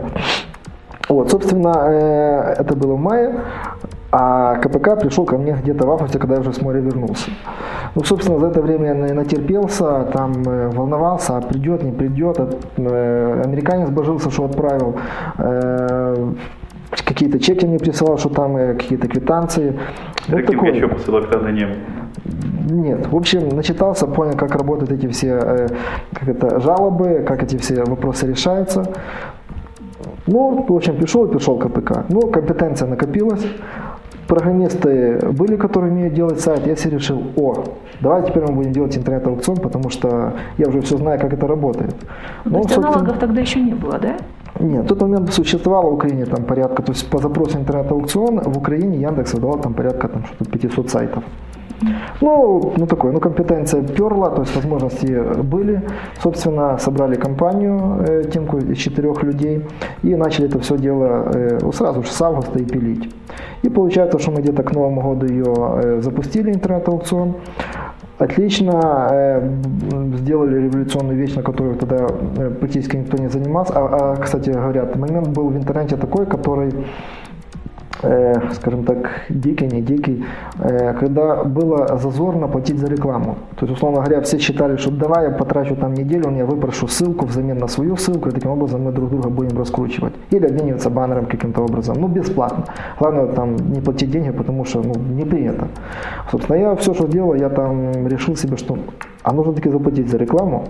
Вот, 1.07 1.29
собственно, 1.29 1.73
э, 1.87 2.55
это 2.57 2.75
было 2.75 2.95
в 2.95 2.99
мае, 2.99 3.35
а 4.11 4.55
КПК 4.55 4.95
пришел 4.95 5.25
ко 5.25 5.37
мне 5.37 5.53
где-то 5.61 5.85
в 5.85 5.91
августе, 5.91 6.17
когда 6.17 6.35
я 6.35 6.41
уже 6.41 6.53
с 6.53 6.61
моря 6.61 6.79
вернулся. 6.79 7.29
Ну, 7.93 8.03
собственно, 8.03 8.39
за 8.39 8.47
это 8.47 8.61
время 8.61 8.87
я 9.07 9.13
натерпелся, 9.13 10.07
там 10.11 10.33
э, 10.47 10.69
волновался, 10.69 11.37
а 11.37 11.41
придет, 11.41 11.83
не 11.83 11.91
придет. 11.91 12.39
Э, 12.77 13.41
американец 13.45 13.89
божился, 13.89 14.31
что 14.31 14.45
отправил 14.45 14.95
какие-то 17.03 17.39
чеки 17.39 17.65
мне 17.65 17.77
присылал, 17.77 18.17
что 18.17 18.29
там 18.29 18.55
какие-то 18.77 19.07
квитанции. 19.07 19.77
Вот 20.27 20.45
такое. 20.45 20.71
еще 20.71 20.87
посылок 20.87 21.29
тогда 21.29 21.51
не 21.51 21.65
было. 21.65 21.75
Нет. 22.69 23.07
В 23.07 23.15
общем, 23.15 23.49
начитался, 23.49 24.07
понял, 24.07 24.37
как 24.37 24.55
работают 24.55 24.91
эти 24.91 25.07
все 25.07 25.67
как 26.13 26.27
это, 26.27 26.59
жалобы, 26.59 27.23
как 27.27 27.43
эти 27.43 27.57
все 27.57 27.83
вопросы 27.83 28.27
решаются. 28.27 28.85
Ну, 30.27 30.65
в 30.67 30.73
общем, 30.73 30.97
пришел 30.97 31.25
и 31.25 31.31
пришел 31.31 31.57
КПК. 31.57 32.05
Ну, 32.09 32.21
компетенция 32.21 32.87
накопилась. 32.87 33.45
Программисты 34.27 35.19
были, 35.33 35.55
которые 35.55 35.91
умеют 35.91 36.15
делать 36.15 36.39
сайт. 36.39 36.65
Я 36.65 36.75
себе 36.75 36.97
решил, 36.97 37.21
о, 37.35 37.63
давай 38.01 38.23
теперь 38.23 38.43
мы 38.43 38.53
будем 38.53 38.71
делать 38.71 38.97
интернет-аукцион, 38.97 39.57
потому 39.57 39.91
что 39.91 40.33
я 40.57 40.67
уже 40.67 40.81
все 40.81 40.97
знаю, 40.97 41.19
как 41.19 41.33
это 41.33 41.45
работает. 41.47 41.95
Ну, 42.43 42.51
то 42.51 42.57
есть 42.57 42.69
собственно... 42.73 42.87
аналогов 42.87 43.19
тогда 43.19 43.41
еще 43.41 43.61
не 43.61 43.75
было, 43.75 43.99
да? 43.99 44.17
Нет, 44.59 44.85
в 44.85 44.87
тот 44.87 45.01
момент 45.01 45.31
существовало 45.33 45.91
в 45.91 45.93
Украине 45.93 46.25
там 46.25 46.43
порядка, 46.43 46.81
то 46.81 46.93
есть 46.93 47.07
по 47.09 47.19
запросу 47.19 47.57
интернет-аукцион 47.57 48.39
в 48.39 48.57
Украине 48.57 48.97
Яндекс 48.97 49.33
выдавал 49.33 49.59
там 49.59 49.73
порядка 49.73 50.07
там 50.07 50.25
что-то 50.25 50.49
500 50.49 50.89
сайтов. 50.89 51.23
Ну, 52.21 52.73
ну 52.77 52.87
такое, 52.87 53.11
ну 53.11 53.19
компетенция 53.19 53.83
перла, 53.83 54.29
то 54.29 54.41
есть 54.41 54.55
возможности 54.55 55.41
были. 55.41 55.81
Собственно, 56.21 56.77
собрали 56.77 57.15
компанию 57.15 58.05
э, 58.07 58.23
Тимку 58.31 58.57
из 58.57 58.77
четырех 58.77 59.23
людей 59.23 59.65
и 60.03 60.15
начали 60.15 60.47
это 60.47 60.59
все 60.59 60.77
дело 60.77 61.31
э, 61.33 61.59
сразу 61.73 62.03
же 62.03 62.11
с 62.11 62.21
августа 62.21 62.59
и 62.59 62.65
пилить. 62.65 63.13
И 63.63 63.69
получается, 63.69 64.19
что 64.19 64.31
мы 64.31 64.41
где-то 64.41 64.63
к 64.63 64.71
Новому 64.73 65.01
году 65.01 65.25
ее 65.25 65.53
э, 65.55 66.01
запустили, 66.01 66.51
интернет-аукцион. 66.51 67.35
Отлично, 68.17 69.09
э, 69.11 69.49
сделали 70.17 70.63
революционную 70.63 71.17
вещь, 71.17 71.35
на 71.35 71.43
которую 71.43 71.75
тогда 71.75 72.07
э, 72.37 72.49
практически 72.49 72.95
никто 72.95 73.17
не 73.17 73.27
занимался. 73.27 73.73
А, 73.75 74.13
а, 74.13 74.15
кстати 74.15 74.51
говоря, 74.51 74.87
момент 74.95 75.27
был 75.29 75.49
в 75.49 75.57
интернете 75.57 75.97
такой, 75.97 76.25
который 76.25 76.71
Э, 78.05 78.51
скажем 78.53 78.83
так, 78.83 78.97
дикий, 79.29 79.67
не 79.67 79.81
дикий, 79.81 80.23
э, 80.59 80.93
когда 80.93 81.43
было 81.43 81.97
зазорно 81.97 82.47
платить 82.47 82.77
за 82.77 82.87
рекламу. 82.87 83.35
То 83.55 83.65
есть, 83.65 83.77
условно 83.77 84.01
говоря, 84.01 84.21
все 84.21 84.37
считали, 84.37 84.77
что 84.77 84.91
давай 84.91 85.25
я 85.25 85.31
потрачу 85.31 85.75
там 85.75 85.93
неделю, 85.93 86.29
я 86.37 86.45
выпрошу 86.45 86.87
ссылку 86.87 87.25
взамен 87.25 87.57
на 87.57 87.67
свою 87.67 87.97
ссылку, 87.97 88.29
и 88.29 88.31
таким 88.31 88.51
образом 88.51 88.83
мы 88.83 88.91
друг 88.91 89.09
друга 89.09 89.29
будем 89.29 89.57
раскручивать. 89.57 90.13
Или 90.29 90.45
обмениваться 90.45 90.89
баннером 90.89 91.25
каким-то 91.25 91.61
образом, 91.61 91.97
ну, 91.99 92.07
бесплатно. 92.07 92.65
Главное 92.99 93.25
там 93.25 93.55
не 93.55 93.81
платить 93.81 94.11
деньги, 94.11 94.31
потому 94.31 94.65
что 94.65 94.83
ну, 94.83 94.93
не 95.15 95.25
принято. 95.25 95.67
Собственно, 96.31 96.57
я 96.57 96.75
все, 96.75 96.93
что 96.93 97.07
делал, 97.07 97.33
я 97.33 97.49
там 97.49 98.07
решил 98.07 98.35
себе, 98.35 98.57
что 98.57 98.77
а 99.23 99.33
нужно 99.33 99.53
таки 99.53 99.69
заплатить 99.69 100.09
за 100.09 100.17
рекламу, 100.17 100.65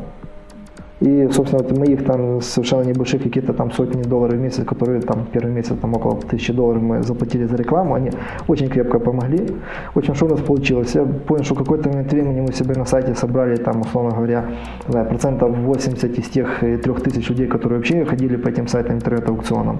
И, 1.02 1.28
собственно, 1.32 1.62
вот 1.62 1.78
моих 1.78 2.06
там 2.06 2.42
совершенно 2.42 2.84
небольших 2.84 3.22
какие-то 3.22 3.54
там 3.54 3.72
сотни 3.72 4.02
долларов 4.02 4.36
в 4.36 4.40
месяц, 4.40 4.64
которые 4.64 5.02
там 5.02 5.26
первый 5.32 5.52
месяц 5.52 5.76
там 5.82 5.94
около 5.94 6.22
тысячи 6.22 6.54
долларов 6.54 6.82
мы 6.82 7.04
заплатили 7.04 7.46
за 7.46 7.58
рекламу, 7.58 7.96
они 7.96 8.12
очень 8.48 8.70
крепко 8.70 9.00
помогли. 9.00 9.46
Очень 9.94 10.16
что 10.16 10.26
у 10.26 10.30
нас 10.30 10.40
получилось. 10.40 10.96
Я 10.96 11.04
понял, 11.04 11.44
что 11.44 11.56
какой-то 11.56 11.90
момент 11.90 12.12
времени 12.12 12.42
мы 12.42 12.54
себе 12.54 12.76
на 12.76 12.86
сайте 12.86 13.14
собрали 13.14 13.58
там, 13.58 13.82
условно 13.82 14.16
говоря, 14.16 14.46
знаю, 14.88 15.08
процентов 15.08 15.58
80 15.58 16.18
из 16.18 16.30
тех 16.30 16.64
э, 16.64 16.78
трех 16.78 17.02
тысяч 17.02 17.30
людей, 17.30 17.48
которые 17.48 17.80
вообще 17.80 18.06
ходили 18.06 18.38
по 18.38 18.48
этим 18.48 18.68
сайтам 18.68 18.96
интернет-аукционам. 18.96 19.80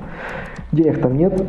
Денег 0.74 1.02
там 1.02 1.18
нет, 1.18 1.42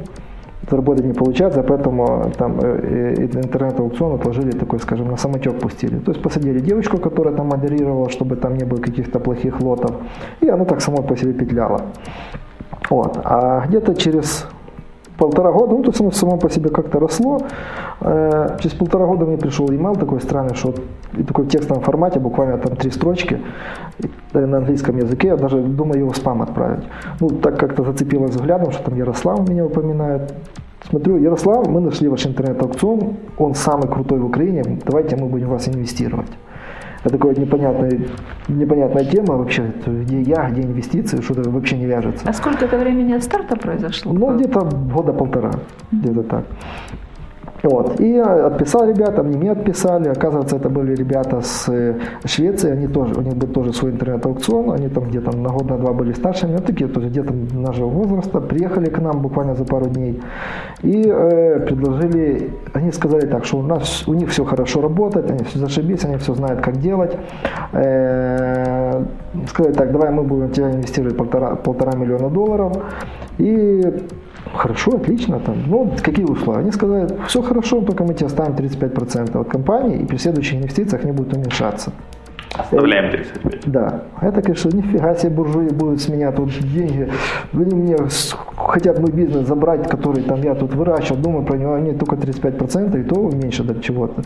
заработать 0.71 1.05
не 1.05 1.13
получается, 1.13 1.63
поэтому 1.63 2.31
там 2.37 2.59
э, 2.61 3.15
э, 3.19 3.25
интернет-аукцион 3.25 4.15
отложили 4.15 4.51
такой, 4.51 4.81
скажем, 4.81 5.09
на 5.09 5.17
самотек 5.17 5.59
пустили. 5.59 5.99
То 5.99 6.13
есть 6.13 6.23
посадили 6.23 6.61
девочку, 6.61 6.99
которая 6.99 7.35
там 7.35 7.49
модерировала, 7.49 8.11
чтобы 8.11 8.37
там 8.37 8.57
не 8.57 8.65
было 8.65 8.81
каких-то 8.81 9.19
плохих 9.19 9.61
лотов, 9.61 9.97
и 10.41 10.49
она 10.49 10.65
так 10.65 10.81
само 10.81 11.03
по 11.03 11.17
себе 11.17 11.33
петляла. 11.33 11.83
Вот. 12.91 13.19
А 13.25 13.67
где-то 13.67 13.95
через 13.95 14.47
полтора 15.19 15.53
года, 15.53 15.75
ну, 15.75 15.83
то 15.83 15.91
есть 15.91 16.19
само 16.19 16.37
по 16.37 16.51
себе 16.51 16.71
как-то 16.71 16.99
росло. 16.99 17.41
Э, 18.01 18.57
через 18.61 18.75
полтора 18.75 19.07
года 19.07 19.25
мне 19.25 19.37
пришел 19.37 19.67
email 19.67 19.99
такой 19.99 20.21
странный, 20.21 20.55
что 20.55 20.75
и 21.17 21.23
такой 21.23 21.45
в 21.45 21.49
текстовом 21.49 21.83
формате, 21.83 22.21
буквально 22.21 22.59
там 22.59 22.77
три 22.77 22.91
строчки 22.91 23.41
на 24.33 24.59
английском 24.59 24.97
языке, 24.99 25.29
я 25.29 25.37
даже 25.37 25.61
думаю 25.61 26.01
его 26.01 26.11
в 26.11 26.17
спам 26.17 26.43
отправить. 26.43 26.85
Ну, 27.21 27.29
так 27.31 27.59
как-то 27.59 27.85
зацепилось 27.85 28.33
взглядом, 28.33 28.73
что 28.73 28.85
там 28.85 28.99
Ярослав 28.99 29.49
меня 29.49 29.65
упоминает. 29.65 30.35
Смотрю, 30.89 31.17
Ярослав, 31.17 31.67
мы 31.67 31.81
нашли 31.81 32.09
ваш 32.09 32.27
интернет-аукцион, 32.27 33.17
он 33.39 33.55
самый 33.55 33.89
крутой 33.89 34.21
в 34.21 34.27
Украине, 34.27 34.79
давайте 34.85 35.17
мы 35.17 35.27
будем 35.29 35.49
вас 35.49 35.69
инвестировать. 35.69 36.31
Это 37.01 37.11
такая 37.19 37.35
непонятная, 37.35 38.01
непонятная 38.49 39.05
тема 39.05 39.37
вообще, 39.37 39.73
где 39.87 40.23
я, 40.23 40.51
где 40.51 40.63
инвестиции, 40.63 41.21
что-то 41.21 41.49
вообще 41.51 41.77
не 41.77 41.87
вяжется. 41.87 42.29
А 42.29 42.33
сколько 42.33 42.65
это 42.65 42.79
времени 42.79 43.13
от 43.13 43.23
старта 43.23 43.57
произошло? 43.57 44.13
Ну, 44.13 44.37
где-то 44.37 44.61
года 44.61 45.13
полтора, 45.13 45.53
где-то 45.93 46.23
так. 46.23 46.45
Вот. 47.67 48.01
И 48.01 48.17
отписал 48.17 48.89
ребята, 48.89 49.23
они 49.23 49.37
мне 49.37 49.51
отписали. 49.51 50.09
Оказывается, 50.09 50.57
это 50.57 50.69
были 50.69 50.95
ребята 50.95 51.41
с 51.41 51.69
э, 51.69 51.95
Швеции, 52.25 52.71
они 52.71 52.87
тоже, 52.87 53.15
у 53.15 53.23
них 53.23 53.35
был 53.35 53.49
тоже 53.49 53.73
свой 53.73 53.91
интернет-аукцион, 53.91 54.71
они 54.71 54.89
там 54.89 55.05
где-то 55.05 55.37
на 55.37 55.49
год, 55.49 55.71
на 55.71 55.79
два 55.79 55.93
были 55.93 56.13
старше, 56.13 56.47
но 56.47 56.59
такие 56.59 56.89
тоже 56.89 57.09
где-то 57.09 57.33
нашего 57.55 57.89
возраста, 57.89 58.41
приехали 58.41 58.89
к 58.89 59.01
нам 59.01 59.21
буквально 59.21 59.55
за 59.55 59.65
пару 59.65 59.87
дней 59.87 60.21
и 60.83 61.03
э, 61.09 61.61
предложили, 61.67 62.51
они 62.75 62.93
сказали 62.93 63.27
так, 63.27 63.45
что 63.45 63.59
у 63.59 63.63
нас, 63.63 64.07
у 64.07 64.15
них 64.15 64.31
все 64.31 64.45
хорошо 64.45 64.81
работает, 64.81 65.31
они 65.31 65.43
все 65.45 65.59
зашибись, 65.59 66.05
они 66.05 66.17
все 66.19 66.35
знают, 66.35 66.61
как 66.61 66.77
делать. 66.77 67.17
Э, 67.73 69.03
сказали 69.49 69.73
так, 69.73 69.91
давай 69.91 70.11
мы 70.13 70.23
будем 70.23 70.51
тебя 70.51 70.71
инвестировать 70.71 71.17
полтора, 71.17 71.57
полтора 71.57 71.99
миллиона 71.99 72.31
долларов 72.31 72.73
и 73.39 73.83
Хорошо, 74.55 74.97
отлично. 74.97 75.41
Там. 75.41 75.57
Ну, 75.67 75.93
какие 76.03 76.25
условия? 76.25 76.61
Они 76.61 76.73
сказали, 76.73 77.09
все 77.27 77.43
хорошо, 77.43 77.81
только 77.81 78.05
мы 78.05 78.15
тебе 78.15 78.27
оставим 78.27 78.55
35% 78.55 79.41
от 79.41 79.49
компании, 79.49 79.99
и 79.99 80.05
при 80.05 80.17
следующих 80.17 80.55
инвестициях 80.55 81.05
они 81.05 81.13
будут 81.13 81.35
уменьшаться. 81.35 81.93
Оставляем 82.55 83.11
35. 83.11 83.71
Да. 83.71 84.03
Это, 84.23 84.41
конечно, 84.41 84.71
нифига 84.71 85.15
себе 85.15 85.31
буржуи 85.31 85.69
будут 85.69 86.01
с 86.01 86.09
меня 86.09 86.33
тут 86.33 86.51
деньги. 86.51 87.11
Они 87.53 87.75
мне 87.75 87.97
хотят 88.57 88.99
мой 88.99 89.11
бизнес 89.11 89.47
забрать, 89.47 89.89
который 89.89 90.23
там 90.23 90.43
я 90.43 90.55
тут 90.55 90.75
выращивал, 90.75 91.21
думаю 91.21 91.45
про 91.45 91.59
него, 91.59 91.75
они 91.75 91.93
только 91.93 92.17
35%, 92.17 92.99
и 93.01 93.05
то 93.05 93.17
уменьшат 93.17 93.67
до 93.67 93.81
чего-то. 93.81 94.23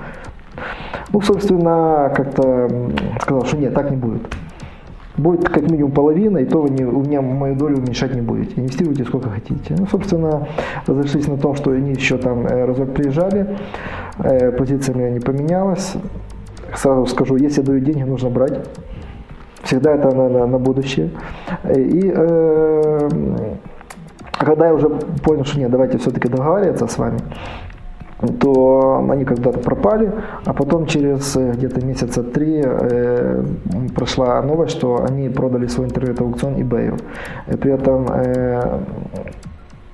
Ну, 1.12 1.20
собственно, 1.20 2.12
как-то 2.14 2.68
сказал, 3.20 3.44
что 3.46 3.56
нет, 3.56 3.74
так 3.74 3.90
не 3.90 3.96
будет 3.96 4.22
будет 5.16 5.48
как 5.48 5.70
минимум 5.70 5.92
половина, 5.92 6.38
и 6.38 6.44
то 6.44 6.62
вы 6.62 6.70
не, 6.70 6.84
у 6.84 7.00
меня 7.00 7.20
мою 7.20 7.54
долю 7.54 7.78
уменьшать 7.78 8.14
не 8.14 8.20
будете. 8.20 8.60
Инвестируйте 8.60 9.04
сколько 9.04 9.30
хотите. 9.30 9.74
Ну, 9.78 9.86
собственно, 9.86 10.48
разошлись 10.86 11.26
на 11.28 11.36
том, 11.36 11.54
что 11.54 11.70
они 11.70 11.92
еще 11.92 12.18
там 12.18 12.46
э, 12.46 12.64
разок 12.64 12.92
приезжали, 12.94 13.56
э, 14.18 14.52
позиция 14.52 14.94
меня 14.94 15.10
не 15.10 15.20
поменялась. 15.20 15.94
Сразу 16.74 17.06
скажу, 17.06 17.36
если 17.36 17.62
дают 17.62 17.84
деньги, 17.84 18.02
нужно 18.02 18.30
брать. 18.30 18.60
Всегда 19.62 19.94
это 19.94 20.10
на, 20.14 20.28
на, 20.28 20.46
на 20.46 20.58
будущее. 20.58 21.10
И 21.74 22.12
э, 22.14 23.08
когда 24.32 24.68
я 24.68 24.74
уже 24.74 24.88
понял, 24.88 25.44
что 25.44 25.58
нет, 25.58 25.70
давайте 25.70 25.98
все-таки 25.98 26.28
договариваться 26.28 26.86
с 26.86 26.96
вами, 26.96 27.18
то 28.40 29.06
они 29.10 29.24
когда-то 29.24 29.58
пропали, 29.58 30.12
а 30.44 30.52
потом 30.52 30.86
через 30.86 31.36
э, 31.36 31.52
где-то 31.52 31.84
месяца 31.84 32.22
три 32.22 32.60
э, 32.64 33.44
прошла 33.94 34.42
новость, 34.42 34.76
что 34.76 35.04
они 35.08 35.28
продали 35.28 35.66
свой 35.68 35.86
интернет-аукцион 35.86 36.54
eBay. 36.54 37.00
При 37.58 37.72
этом 37.72 38.06
э, 38.08 38.80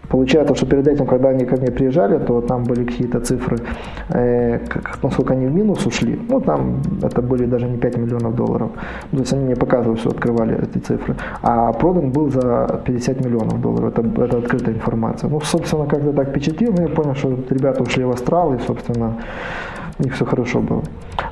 Получается, 0.08 0.54
что 0.54 0.66
перед 0.66 0.88
этим, 0.88 1.06
когда 1.06 1.30
они 1.30 1.44
ко 1.44 1.56
мне 1.56 1.70
приезжали, 1.70 2.18
то 2.18 2.40
там 2.40 2.64
были 2.64 2.84
какие-то 2.84 3.20
цифры, 3.20 3.58
э, 4.10 4.58
насколько 5.02 5.34
они 5.34 5.46
в 5.46 5.54
минус 5.54 5.86
ушли. 5.86 6.20
Ну, 6.28 6.40
там 6.40 6.82
это 7.02 7.22
были 7.22 7.46
даже 7.46 7.66
не 7.66 7.76
5 7.76 7.98
миллионов 7.98 8.34
долларов. 8.36 8.70
То 9.10 9.18
есть 9.18 9.32
они 9.32 9.44
мне 9.44 9.56
показывали, 9.56 9.98
что 9.98 10.10
открывали 10.10 10.56
эти 10.62 10.78
цифры. 10.78 11.16
А 11.42 11.72
продан 11.72 12.10
был 12.10 12.30
за 12.30 12.80
50 12.84 13.24
миллионов 13.24 13.60
долларов. 13.60 13.98
Это, 13.98 14.22
это 14.22 14.38
открытая 14.38 14.74
информация. 14.74 15.30
Ну, 15.30 15.40
собственно, 15.40 15.86
как-то 15.86 16.12
так 16.12 16.28
впечатлил, 16.28 16.72
но 16.76 16.82
я 16.82 16.88
понял, 16.88 17.14
что 17.14 17.36
ребята 17.50 17.82
ушли 17.82 18.04
в 18.04 18.10
астрал, 18.10 18.54
и, 18.54 18.58
собственно, 18.58 19.12
них 20.04 20.14
все 20.14 20.24
хорошо 20.24 20.60
было. 20.60 20.82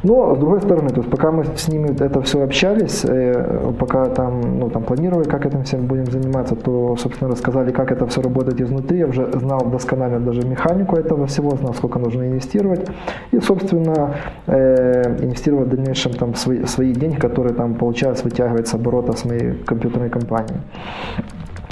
Но, 0.03 0.35
с 0.35 0.39
другой 0.39 0.61
стороны, 0.61 0.91
то 0.91 1.01
есть 1.01 1.11
пока 1.11 1.31
мы 1.31 1.45
с 1.45 1.69
ними 1.69 1.89
это 1.89 2.21
все 2.23 2.43
общались, 2.43 3.05
э, 3.05 3.73
пока 3.79 4.07
там, 4.07 4.59
ну, 4.59 4.71
там 4.71 4.83
планировали, 4.83 5.29
как 5.29 5.47
этим 5.47 5.63
всем 5.65 5.87
будем 5.87 6.07
заниматься, 6.07 6.57
то, 6.57 6.97
собственно, 6.97 7.31
рассказали, 7.31 7.73
как 7.73 7.93
это 7.93 8.07
все 8.07 8.23
работает 8.23 8.61
изнутри. 8.61 8.99
Я 8.99 9.07
уже 9.07 9.31
знал 9.33 9.67
досконально 9.71 10.21
даже 10.21 10.43
механику 10.43 10.97
этого 10.97 11.27
всего, 11.27 11.51
знал, 11.57 11.75
сколько 11.75 11.99
нужно 11.99 12.23
инвестировать. 12.23 12.87
И, 13.33 13.41
собственно, 13.41 14.15
э, 14.47 15.17
инвестировать 15.23 15.69
в 15.69 15.71
дальнейшем 15.71 16.13
там 16.13 16.35
свои, 16.35 16.65
свои 16.65 16.93
деньги, 16.93 17.17
которые 17.17 17.55
там 17.55 17.75
получалось 17.75 18.25
вытягивать 18.25 18.69
с 18.69 18.75
оборота 18.75 19.13
с 19.13 19.25
моей 19.25 19.53
компьютерной 19.65 20.11
компании. 20.11 20.61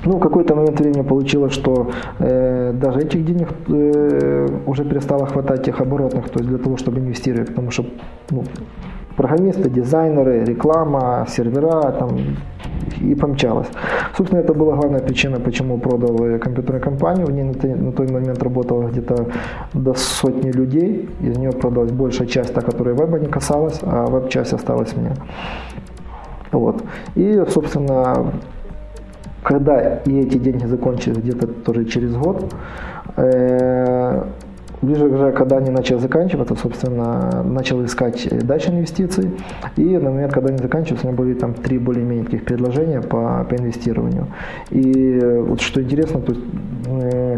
Ну, 0.05 0.17
в 0.17 0.21
какой-то 0.21 0.55
момент 0.57 0.81
времени 0.81 1.03
получилось, 1.03 1.53
что 1.53 1.91
э, 2.19 2.73
даже 2.73 3.01
этих 3.01 3.25
денег 3.25 3.49
э, 3.69 4.49
уже 4.67 4.85
перестало 4.85 5.27
хватать 5.27 5.65
тех 5.65 5.81
оборотных, 5.81 6.29
то 6.29 6.41
есть 6.41 6.49
для 6.49 6.59
того, 6.59 6.77
чтобы 6.77 6.99
инвестировать, 6.99 7.49
потому 7.49 7.71
что 7.71 7.85
ну, 8.31 8.43
программисты, 9.17 9.71
дизайнеры, 9.71 10.45
реклама, 10.45 11.27
сервера 11.29 11.93
там 11.93 12.19
и 13.01 13.15
помчалось. 13.15 13.69
Собственно, 14.17 14.41
это 14.41 14.55
была 14.55 14.77
главная 14.77 15.01
причина, 15.01 15.39
почему 15.39 15.79
продал 15.79 16.17
компьютерную 16.41 16.83
компанию. 16.83 17.27
В 17.27 17.33
ней 17.33 17.45
на, 17.45 17.77
на 17.77 17.93
тот 17.93 18.11
момент 18.11 18.43
работало 18.43 18.89
где-то 18.89 19.27
до 19.73 19.95
сотни 19.95 20.51
людей. 20.51 21.09
Из 21.21 21.39
нее 21.39 21.53
продалась 21.53 21.93
большая 21.93 22.27
часть, 22.27 22.55
та, 22.55 22.61
которая 22.61 22.95
веба 22.95 23.19
не 23.19 23.29
касалась, 23.29 23.79
а 23.83 24.07
веб-часть 24.07 24.53
осталась 24.53 24.97
мне. 24.97 25.13
Вот. 26.51 26.83
И, 27.15 27.45
собственно, 27.49 28.33
когда 29.43 29.99
и 30.05 30.21
эти 30.21 30.39
деньги 30.39 30.67
закончились 30.67 31.19
где-то 31.19 31.47
тоже 31.47 31.85
через 31.85 32.15
год, 32.17 32.55
э, 33.17 34.25
ближе 34.83 35.05
уже, 35.07 35.33
когда 35.33 35.57
они 35.57 35.71
начали 35.71 35.99
заканчиваться, 35.99 36.55
собственно, 36.57 37.43
начал 37.43 37.85
искать 37.85 38.29
дальше 38.47 38.71
инвестиций. 38.71 39.31
И 39.77 39.99
на 39.99 40.11
момент, 40.11 40.33
когда 40.33 40.49
они 40.49 40.59
заканчиваются, 40.59 41.07
у 41.07 41.11
меня 41.11 41.19
были 41.19 41.35
там 41.35 41.55
три 41.55 41.79
более-менее 41.79 42.25
таких 42.25 42.45
предложения 42.45 43.01
по, 43.01 43.47
по 43.49 43.55
инвестированию. 43.55 44.27
И 44.71 45.19
вот 45.47 45.61
что 45.61 45.83
интересно, 45.83 46.21
то 46.21 46.33
есть, 46.33 46.45
э, 46.87 47.37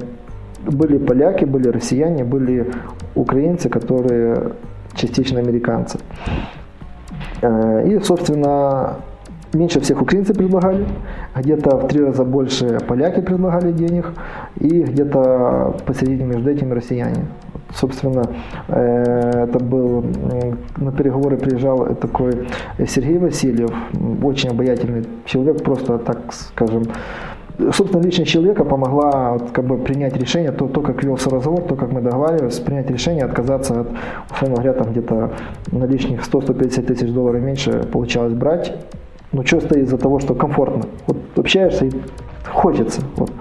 были 0.67 0.99
поляки, 0.99 1.45
были 1.45 1.69
россияне, 1.69 2.25
были 2.25 2.71
украинцы, 3.15 3.69
которые 3.69 4.53
частично 4.95 5.41
американцы. 5.41 5.99
Э, 7.43 7.87
и, 7.87 7.99
собственно, 8.01 8.97
меньше 9.55 9.81
всех 9.81 10.03
украинцы 10.03 10.35
предлагали, 10.35 10.87
где-то 11.37 11.77
в 11.77 11.89
три 11.89 12.03
раза 12.05 12.25
больше 12.25 12.79
поляки 12.87 13.21
предлагали 13.21 13.73
денег, 13.73 14.13
и 14.61 14.83
где-то 14.83 15.77
посередине 15.87 16.25
между 16.25 16.51
этими 16.51 16.73
россияне. 16.73 17.27
Собственно, 17.75 18.25
э, 18.69 19.47
это 19.49 19.59
был, 19.59 20.05
на 20.77 20.93
переговоры 20.93 21.37
приезжал 21.37 21.95
такой 21.97 22.47
Сергей 22.87 23.19
Васильев, 23.19 23.71
очень 24.23 24.51
обаятельный 24.51 25.05
человек, 25.25 25.63
просто, 25.63 25.99
так 25.99 26.33
скажем, 26.33 26.85
собственно, 27.73 28.03
личность 28.03 28.31
человека 28.31 28.65
помогла 28.65 29.39
как 29.53 29.65
бы, 29.65 29.79
принять 29.79 30.17
решение, 30.17 30.53
то, 30.53 30.67
то, 30.67 30.81
как 30.81 31.03
велся 31.03 31.31
разговор, 31.31 31.63
то, 31.63 31.77
как 31.77 31.93
мы 31.93 32.01
договаривались, 32.01 32.59
принять 32.59 32.91
решение, 32.91 33.25
отказаться 33.25 33.81
от, 33.81 33.89
условно 34.31 34.57
говоря, 34.57 34.73
там 34.73 34.93
где-то 34.93 35.33
на 35.73 35.85
лишних 35.85 36.21
100-150 36.21 36.83
тысяч 36.83 37.11
долларов 37.11 37.43
меньше 37.43 37.85
получалось 37.93 38.35
брать, 38.35 38.73
ну, 39.35 39.43
просто 39.43 39.79
из-за 39.81 39.99
того, 39.99 40.21
что 40.21 40.35
комфортно. 40.35 40.85
Вот 41.07 41.17
общаешься 41.37 41.87
и 41.87 41.91
хочется. 42.45 43.01
Вот. 43.17 43.33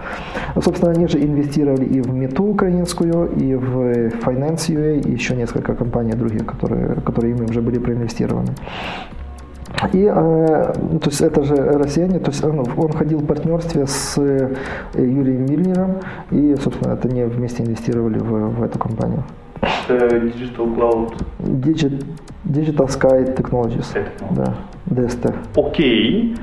А, 0.56 0.62
собственно, 0.62 0.92
они 0.92 1.08
же 1.08 1.20
инвестировали 1.20 1.86
и 1.86 2.02
в 2.02 2.14
Мету 2.14 2.44
украинскую, 2.44 3.30
и 3.32 3.56
в 3.56 4.10
Finance.ua, 4.26 5.02
и 5.02 5.12
еще 5.12 5.36
несколько 5.36 5.76
компаний 5.76 6.14
других, 6.14 6.46
которые, 6.46 6.96
которые 7.02 7.36
им 7.36 7.46
уже 7.46 7.62
были 7.62 7.78
проинвестированы. 7.78 8.56
И, 9.92 10.04
э, 10.04 10.74
ну, 10.92 11.00
то 11.00 11.10
есть 11.10 11.22
это 11.22 11.44
же 11.44 11.56
россияне, 11.56 12.20
то 12.20 12.32
есть 12.32 12.44
он, 12.44 12.60
он 12.78 12.92
ходил 12.94 13.20
в 13.20 13.26
партнерстве 13.26 13.86
с 13.86 14.18
э, 14.18 14.56
Юрием 14.96 15.46
Мильнером, 15.46 15.98
и, 16.32 16.56
собственно, 16.56 16.94
это 16.94 17.08
они 17.08 17.24
вместе 17.24 17.64
инвестировали 17.64 18.18
в, 18.18 18.60
в 18.60 18.64
эту 18.64 18.80
компанию. 18.80 19.24
Это 19.88 20.18
Digital 20.18 20.76
Cloud. 20.76 21.14
Digit, 21.40 22.04
Digital 22.46 22.88
Sky 22.88 23.36
Technologies. 23.36 23.98
Да, 24.32 24.54
DST. 24.90 25.34
Окей, 25.56 26.36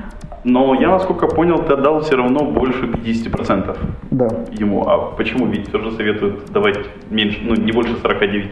но 0.43 0.73
я, 0.75 0.89
насколько 0.89 1.27
понял, 1.27 1.59
ты 1.59 1.73
отдал 1.73 1.99
все 2.01 2.15
равно 2.15 2.45
больше 2.51 2.85
50% 2.87 3.77
Да. 4.11 4.27
ему. 4.51 4.87
А 4.87 4.97
почему? 5.17 5.45
Ведь 5.47 5.67
все 5.69 5.79
же 5.79 5.91
советуют 5.91 6.51
давать 6.51 6.79
меньше, 7.09 7.39
ну, 7.43 7.55
не 7.55 7.71
больше 7.71 7.95
49. 8.01 8.51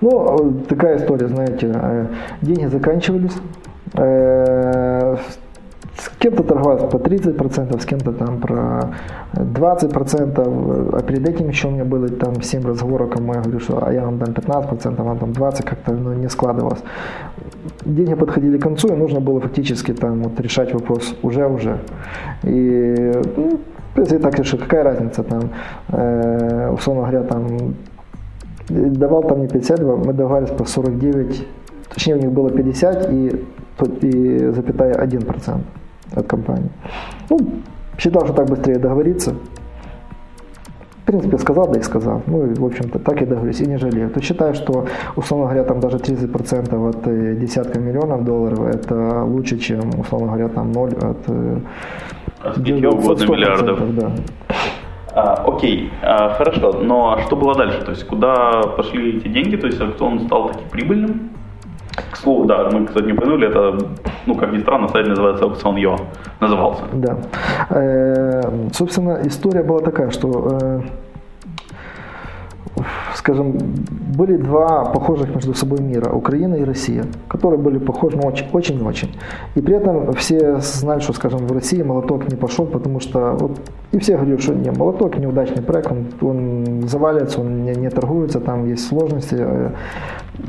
Ну, 0.00 0.60
э, 0.60 0.64
такая 0.68 0.96
история, 0.98 1.26
знаете, 1.28 1.72
э, 1.74 2.06
деньги 2.42 2.66
заканчивались, 2.66 3.36
э, 3.94 5.16
кем-то 6.18 6.42
торговался 6.42 6.86
по 6.86 6.96
30%, 6.96 7.80
с 7.80 7.84
кем-то 7.86 8.12
там 8.12 8.40
про 8.40 8.90
20%, 9.34 10.96
а 10.96 11.02
перед 11.02 11.28
этим 11.28 11.48
еще 11.48 11.68
у 11.68 11.70
меня 11.70 11.84
было 11.84 12.08
там 12.08 12.42
7 12.42 12.66
разговоров, 12.66 13.10
кому 13.10 13.34
я 13.34 13.40
говорю, 13.40 13.60
что 13.60 13.86
а 13.86 13.92
я 13.92 14.04
вам 14.04 14.18
дам 14.18 14.30
15%, 14.30 14.94
а 14.98 15.02
вам 15.02 15.18
там 15.18 15.30
20%, 15.30 15.62
как-то 15.64 15.92
ну, 15.92 16.12
не 16.14 16.28
складывалось. 16.28 16.82
Деньги 17.84 18.14
подходили 18.14 18.58
к 18.58 18.62
концу, 18.62 18.88
и 18.88 18.96
нужно 18.96 19.20
было 19.20 19.40
фактически 19.40 19.92
там 19.92 20.22
вот 20.22 20.40
решать 20.40 20.74
вопрос 20.74 21.14
уже-уже. 21.22 21.78
И 22.42 23.12
ну, 23.36 23.60
если 23.96 24.18
так 24.18 24.38
решил, 24.38 24.58
какая 24.58 24.82
разница 24.82 25.22
там, 25.22 25.50
э, 25.88 26.70
условно 26.70 27.02
говоря, 27.02 27.22
там 27.22 27.74
давал 28.68 29.22
там 29.22 29.40
не 29.40 29.48
52, 29.48 29.96
мы 29.96 30.12
договаривались 30.12 30.56
по 30.56 30.64
49, 30.64 31.46
точнее 31.94 32.16
у 32.16 32.18
них 32.18 32.32
было 32.32 32.50
50 32.50 33.12
и, 33.12 33.44
и 34.02 34.50
запятая 34.52 34.94
1% 34.94 35.60
от 36.14 36.26
компании. 36.26 36.70
Ну, 37.30 37.38
считал, 37.98 38.24
что 38.24 38.34
так 38.34 38.46
быстрее 38.48 38.78
договориться. 38.78 39.34
В 41.02 41.10
принципе, 41.10 41.38
сказал, 41.38 41.68
да 41.72 41.80
и 41.80 41.82
сказал. 41.82 42.22
Ну, 42.26 42.46
и, 42.50 42.54
в 42.54 42.64
общем-то, 42.64 42.98
так 42.98 43.22
и 43.22 43.24
договорились, 43.24 43.60
и 43.60 43.66
не 43.66 43.78
жалею. 43.78 44.10
То 44.10 44.20
считаю, 44.20 44.54
что, 44.54 44.86
условно 45.16 45.46
говоря, 45.46 45.64
там 45.64 45.80
даже 45.80 45.96
30% 45.96 46.88
от 46.88 47.06
э, 47.06 47.34
десятка 47.36 47.78
миллионов 47.80 48.24
долларов, 48.24 48.60
это 48.60 49.24
лучше, 49.24 49.58
чем, 49.58 49.88
условно 49.98 50.26
говоря, 50.26 50.48
там 50.48 50.70
0 50.72 50.90
от... 51.00 51.16
э, 51.28 51.58
От 52.42 52.52
скольки 52.52 52.72
900, 52.72 52.94
угодно 52.94 53.24
100%, 53.24 53.30
миллиардов. 53.32 53.94
Да. 53.96 54.12
А, 55.14 55.44
окей, 55.46 55.90
а, 56.02 56.34
хорошо, 56.34 56.72
но 56.82 57.18
что 57.26 57.36
было 57.36 57.54
дальше? 57.54 57.82
То 57.82 57.92
есть 57.92 58.06
куда 58.06 58.62
пошли 58.76 59.16
эти 59.16 59.28
деньги? 59.28 59.56
То 59.56 59.66
есть 59.66 59.80
аукцион 59.80 60.20
стал 60.26 60.48
таки 60.48 60.64
прибыльным? 60.70 61.30
К 62.10 62.16
слову, 62.16 62.44
да, 62.44 62.68
мы, 62.72 62.86
кстати, 62.86 63.06
не 63.06 63.12
упомянули, 63.12 63.48
это, 63.48 63.78
ну, 64.26 64.34
как 64.34 64.52
ни 64.52 64.60
странно, 64.60 64.88
сайт 64.88 65.08
называется 65.08 65.44
аукцион.io, 65.44 65.98
назывался. 66.40 66.82
Да. 66.92 67.16
Э, 67.70 68.42
Собственно, 68.72 69.18
история 69.24 69.62
была 69.62 69.80
такая, 69.80 70.10
что, 70.10 70.58
э, 70.62 70.80
скажем, 73.14 73.58
были 74.16 74.36
два 74.36 74.84
похожих 74.84 75.34
между 75.34 75.54
собой 75.54 75.80
мира, 75.80 76.10
Украина 76.12 76.54
и 76.54 76.64
Россия, 76.64 77.04
которые 77.28 77.58
были 77.58 77.78
похожи, 77.78 78.16
очень- 78.18 78.46
очень-очень. 78.52 79.08
И 79.56 79.60
при 79.60 79.74
этом 79.76 80.12
все 80.12 80.60
знали, 80.60 81.00
что, 81.00 81.12
скажем, 81.12 81.46
в 81.46 81.52
России 81.52 81.82
молоток 81.82 82.28
не 82.28 82.36
пошел, 82.36 82.66
потому 82.66 83.00
что 83.00 83.32
вот, 83.40 83.58
и 83.92 83.98
все 83.98 84.14
говорили, 84.16 84.36
что 84.38 84.54
не, 84.54 84.70
молоток 84.70 85.16
неудачный 85.18 85.62
проект, 85.62 85.90
он, 85.90 86.06
он 86.20 86.82
заваливается, 86.88 87.40
он 87.40 87.64
не, 87.64 87.74
не 87.74 87.90
торгуется, 87.90 88.40
там 88.40 88.66
есть 88.66 88.86
сложности, 88.86 89.36
э, 89.38 89.70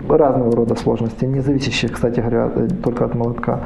разного 0.08 0.56
рода 0.56 0.76
сложности, 0.76 1.26
не 1.26 1.42
зависящие, 1.42 1.92
кстати 1.92 2.20
говоря, 2.20 2.52
э, 2.56 2.68
только 2.84 3.06
от 3.06 3.16
молотка. 3.16 3.62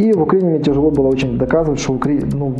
И 0.00 0.12
в 0.12 0.22
Украине 0.22 0.48
мне 0.48 0.60
тяжело 0.60 0.90
было 0.90 1.08
очень 1.08 1.36
доказывать, 1.36 1.78
что 1.78 1.92
Украина, 1.92 2.26
ну, 2.32 2.54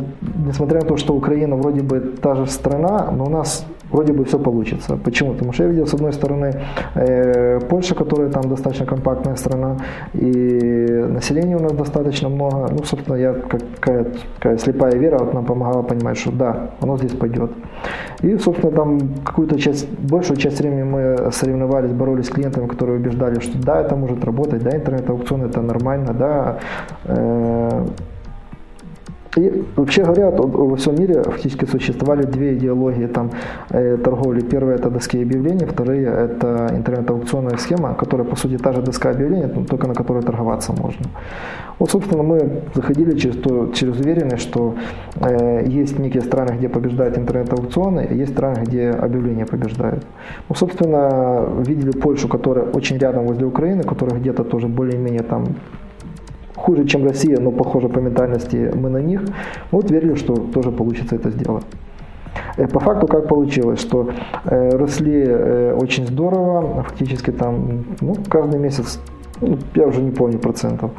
несмотря 0.45 0.81
на 0.81 0.85
то, 0.85 0.97
что 0.97 1.15
Украина 1.15 1.55
вроде 1.55 1.81
бы 1.81 1.99
та 2.21 2.35
же 2.35 2.45
страна, 2.45 3.09
но 3.11 3.25
у 3.25 3.29
нас 3.29 3.65
вроде 3.91 4.13
бы 4.13 4.23
все 4.25 4.37
получится. 4.37 4.97
Почему? 5.03 5.33
Потому 5.33 5.53
что 5.53 5.63
я 5.63 5.69
видел, 5.69 5.87
с 5.87 5.93
одной 5.93 6.13
стороны, 6.13 6.53
э, 6.95 7.59
Польша, 7.69 7.95
которая 7.95 8.29
там 8.29 8.43
достаточно 8.43 8.85
компактная 8.85 9.35
страна, 9.35 9.77
и 10.13 11.05
населения 11.09 11.57
у 11.57 11.61
нас 11.61 11.73
достаточно 11.73 12.29
много. 12.29 12.69
Ну, 12.71 12.83
собственно, 12.83 13.15
я 13.17 13.33
как 13.33 13.61
такая, 13.75 14.05
такая 14.35 14.57
слепая 14.57 14.95
вера 14.95 15.17
вот 15.17 15.33
нам 15.33 15.45
помогала 15.45 15.81
понимать, 15.81 16.17
что 16.17 16.31
да, 16.31 16.69
оно 16.81 16.97
здесь 16.97 17.11
пойдет. 17.11 17.51
И, 18.21 18.37
собственно, 18.37 18.71
там 18.71 18.99
какую-то 19.25 19.59
часть, 19.59 19.89
большую 19.99 20.37
часть 20.37 20.59
времени 20.59 20.83
мы 20.83 21.31
соревновались, 21.31 21.91
боролись 21.91 22.27
с 22.27 22.29
клиентами, 22.29 22.67
которые 22.67 22.99
убеждали, 22.99 23.39
что 23.39 23.57
да, 23.57 23.81
это 23.81 23.95
может 23.95 24.23
работать, 24.23 24.63
да, 24.63 24.75
интернет-аукцион 24.75 25.43
это 25.43 25.61
нормально, 25.61 26.13
да, 26.13 26.59
э, 27.05 27.30
и 29.37 29.63
вообще 29.75 30.03
говоря, 30.03 30.29
во 30.29 30.75
всем 30.75 30.95
мире 30.95 31.23
фактически 31.23 31.65
существовали 31.65 32.23
две 32.23 32.57
идеологии 32.57 33.07
там, 33.07 33.31
э, 33.69 33.97
торговли. 33.97 34.41
Первая 34.41 34.75
это 34.75 34.89
доски 34.89 35.21
объявлений, 35.21 35.65
вторые 35.65 36.07
это 36.07 36.67
интернет-аукционная 36.75 37.57
схема, 37.57 37.93
которая 37.93 38.27
по 38.27 38.35
сути 38.35 38.57
та 38.57 38.73
же 38.73 38.81
доска 38.81 39.11
объявлений, 39.11 39.47
только 39.69 39.87
на 39.87 39.93
которой 39.93 40.21
торговаться 40.21 40.73
можно. 40.73 41.05
Вот, 41.79 41.89
собственно, 41.89 42.23
мы 42.23 42.61
заходили 42.75 43.17
через, 43.17 43.37
то, 43.37 43.71
через 43.73 43.99
уверенность, 43.99 44.43
что 44.43 44.75
э, 45.15 45.63
есть 45.65 45.97
некие 45.99 46.21
страны, 46.21 46.57
где 46.57 46.67
побеждают 46.67 47.17
интернет-аукционы, 47.17 48.07
есть 48.11 48.33
страны, 48.33 48.63
где 48.65 48.89
объявления 48.89 49.45
побеждают. 49.45 50.05
Ну, 50.49 50.55
собственно, 50.55 51.47
видели 51.67 51.91
Польшу, 51.91 52.27
которая 52.27 52.65
очень 52.65 52.97
рядом 52.97 53.27
возле 53.27 53.45
Украины, 53.45 53.83
которая 53.83 54.19
где-то 54.19 54.43
тоже 54.43 54.67
более-менее 54.67 55.23
там 55.23 55.45
хуже, 56.55 56.85
чем 56.85 57.05
Россия, 57.05 57.39
но 57.39 57.51
похоже 57.51 57.89
по 57.89 57.99
ментальности 57.99 58.71
мы 58.73 58.89
на 58.89 58.97
них, 58.97 59.21
мы 59.71 59.81
вот 59.81 59.91
верили, 59.91 60.15
что 60.15 60.35
тоже 60.35 60.71
получится 60.71 61.15
это 61.15 61.29
сделать. 61.29 61.65
Э, 62.57 62.67
По 62.67 62.79
факту 62.79 63.07
как 63.07 63.27
получилось, 63.27 63.79
что 63.79 64.09
э, 64.45 64.69
росли 64.77 65.23
э, 65.25 65.73
очень 65.73 66.07
здорово, 66.07 66.83
фактически 66.83 67.31
там, 67.31 67.83
ну, 68.01 68.15
каждый 68.29 68.59
месяц, 68.59 68.99
ну, 69.41 69.57
я 69.75 69.87
уже 69.87 70.01
не 70.01 70.11
помню 70.11 70.37
процентов, 70.37 70.91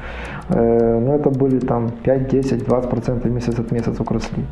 но 0.48 1.14
это 1.14 1.30
были 1.30 1.60
там 1.60 1.90
5, 2.02 2.28
10, 2.28 2.64
20 2.64 2.90
процентов 2.90 3.30
месяц 3.30 3.58
от 3.58 3.70
месяца 3.70 4.04
росли. 4.08 4.44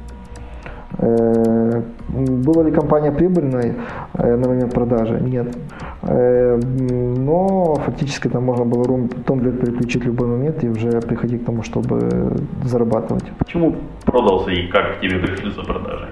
Э, 1.03 1.83
Была 2.09 2.65
ли 2.65 2.73
компания 2.73 3.13
прибыльной 3.13 3.75
э, 4.15 4.37
на 4.37 4.49
момент 4.49 4.75
продажи? 4.75 5.19
Нет. 5.21 5.57
Э, 6.03 6.57
Но 6.57 7.75
фактически 7.77 8.29
там 8.29 8.45
можно 8.45 8.65
было 8.65 8.85
рум- 8.85 9.09
тумблер 9.27 9.53
переключить 9.53 10.03
в 10.03 10.07
любой 10.07 10.27
момент 10.29 10.63
и 10.65 10.69
уже 10.69 11.01
приходить 11.01 11.43
к 11.43 11.47
тому, 11.47 11.63
чтобы 11.63 12.33
зарабатывать. 12.65 13.25
Почему 13.39 13.77
продался 14.05 14.51
и 14.51 14.67
как 14.67 14.99
к 14.99 15.01
тебе 15.01 15.19
пришли 15.19 15.51
за 15.53 15.63
продажей? 15.63 16.09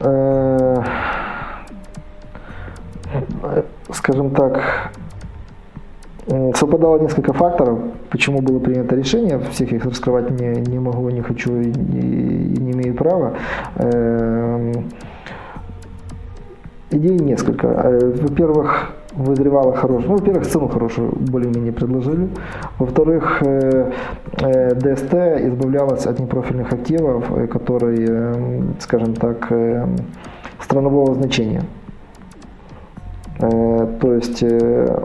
Э, 0.00 0.82
Скажем 3.92 4.30
так, 4.30 4.90
совпадало 6.54 6.98
несколько 7.00 7.32
факторов, 7.32 7.78
почему 8.10 8.40
было 8.40 8.58
принято 8.60 8.94
решение. 8.94 9.40
Всех 9.50 9.72
их 9.72 9.84
раскрывать 9.84 10.30
не, 10.30 10.60
не 10.60 10.78
могу, 10.78 11.10
не 11.10 11.20
хочу 11.20 11.56
и, 11.56 11.70
и 11.70 12.60
не 12.60 12.72
имею 12.72 12.94
права. 12.94 13.34
Эм, 13.76 14.72
Идей 16.92 17.18
несколько. 17.18 17.68
Э, 17.68 18.12
Во-первых, 18.20 18.92
вызревала 19.14 19.72
хорошая, 19.72 20.10
ну, 20.10 20.16
во-первых, 20.16 20.46
цену 20.46 20.68
хорошую 20.68 21.12
более-менее 21.12 21.72
предложили. 21.72 22.28
Во-вторых, 22.78 23.42
э, 23.42 23.92
э, 24.40 24.74
ДСТ 24.74 25.14
избавлялась 25.14 26.06
от 26.06 26.18
непрофильных 26.18 26.70
активов, 26.72 27.24
э, 27.30 27.46
которые, 27.46 28.06
э, 28.08 28.62
скажем 28.80 29.14
так, 29.14 29.50
э, 29.50 29.86
странового 30.60 31.14
значения. 31.14 31.62
Э, 33.40 33.86
То 34.00 34.12
есть 34.12 34.42
э, 34.42 34.98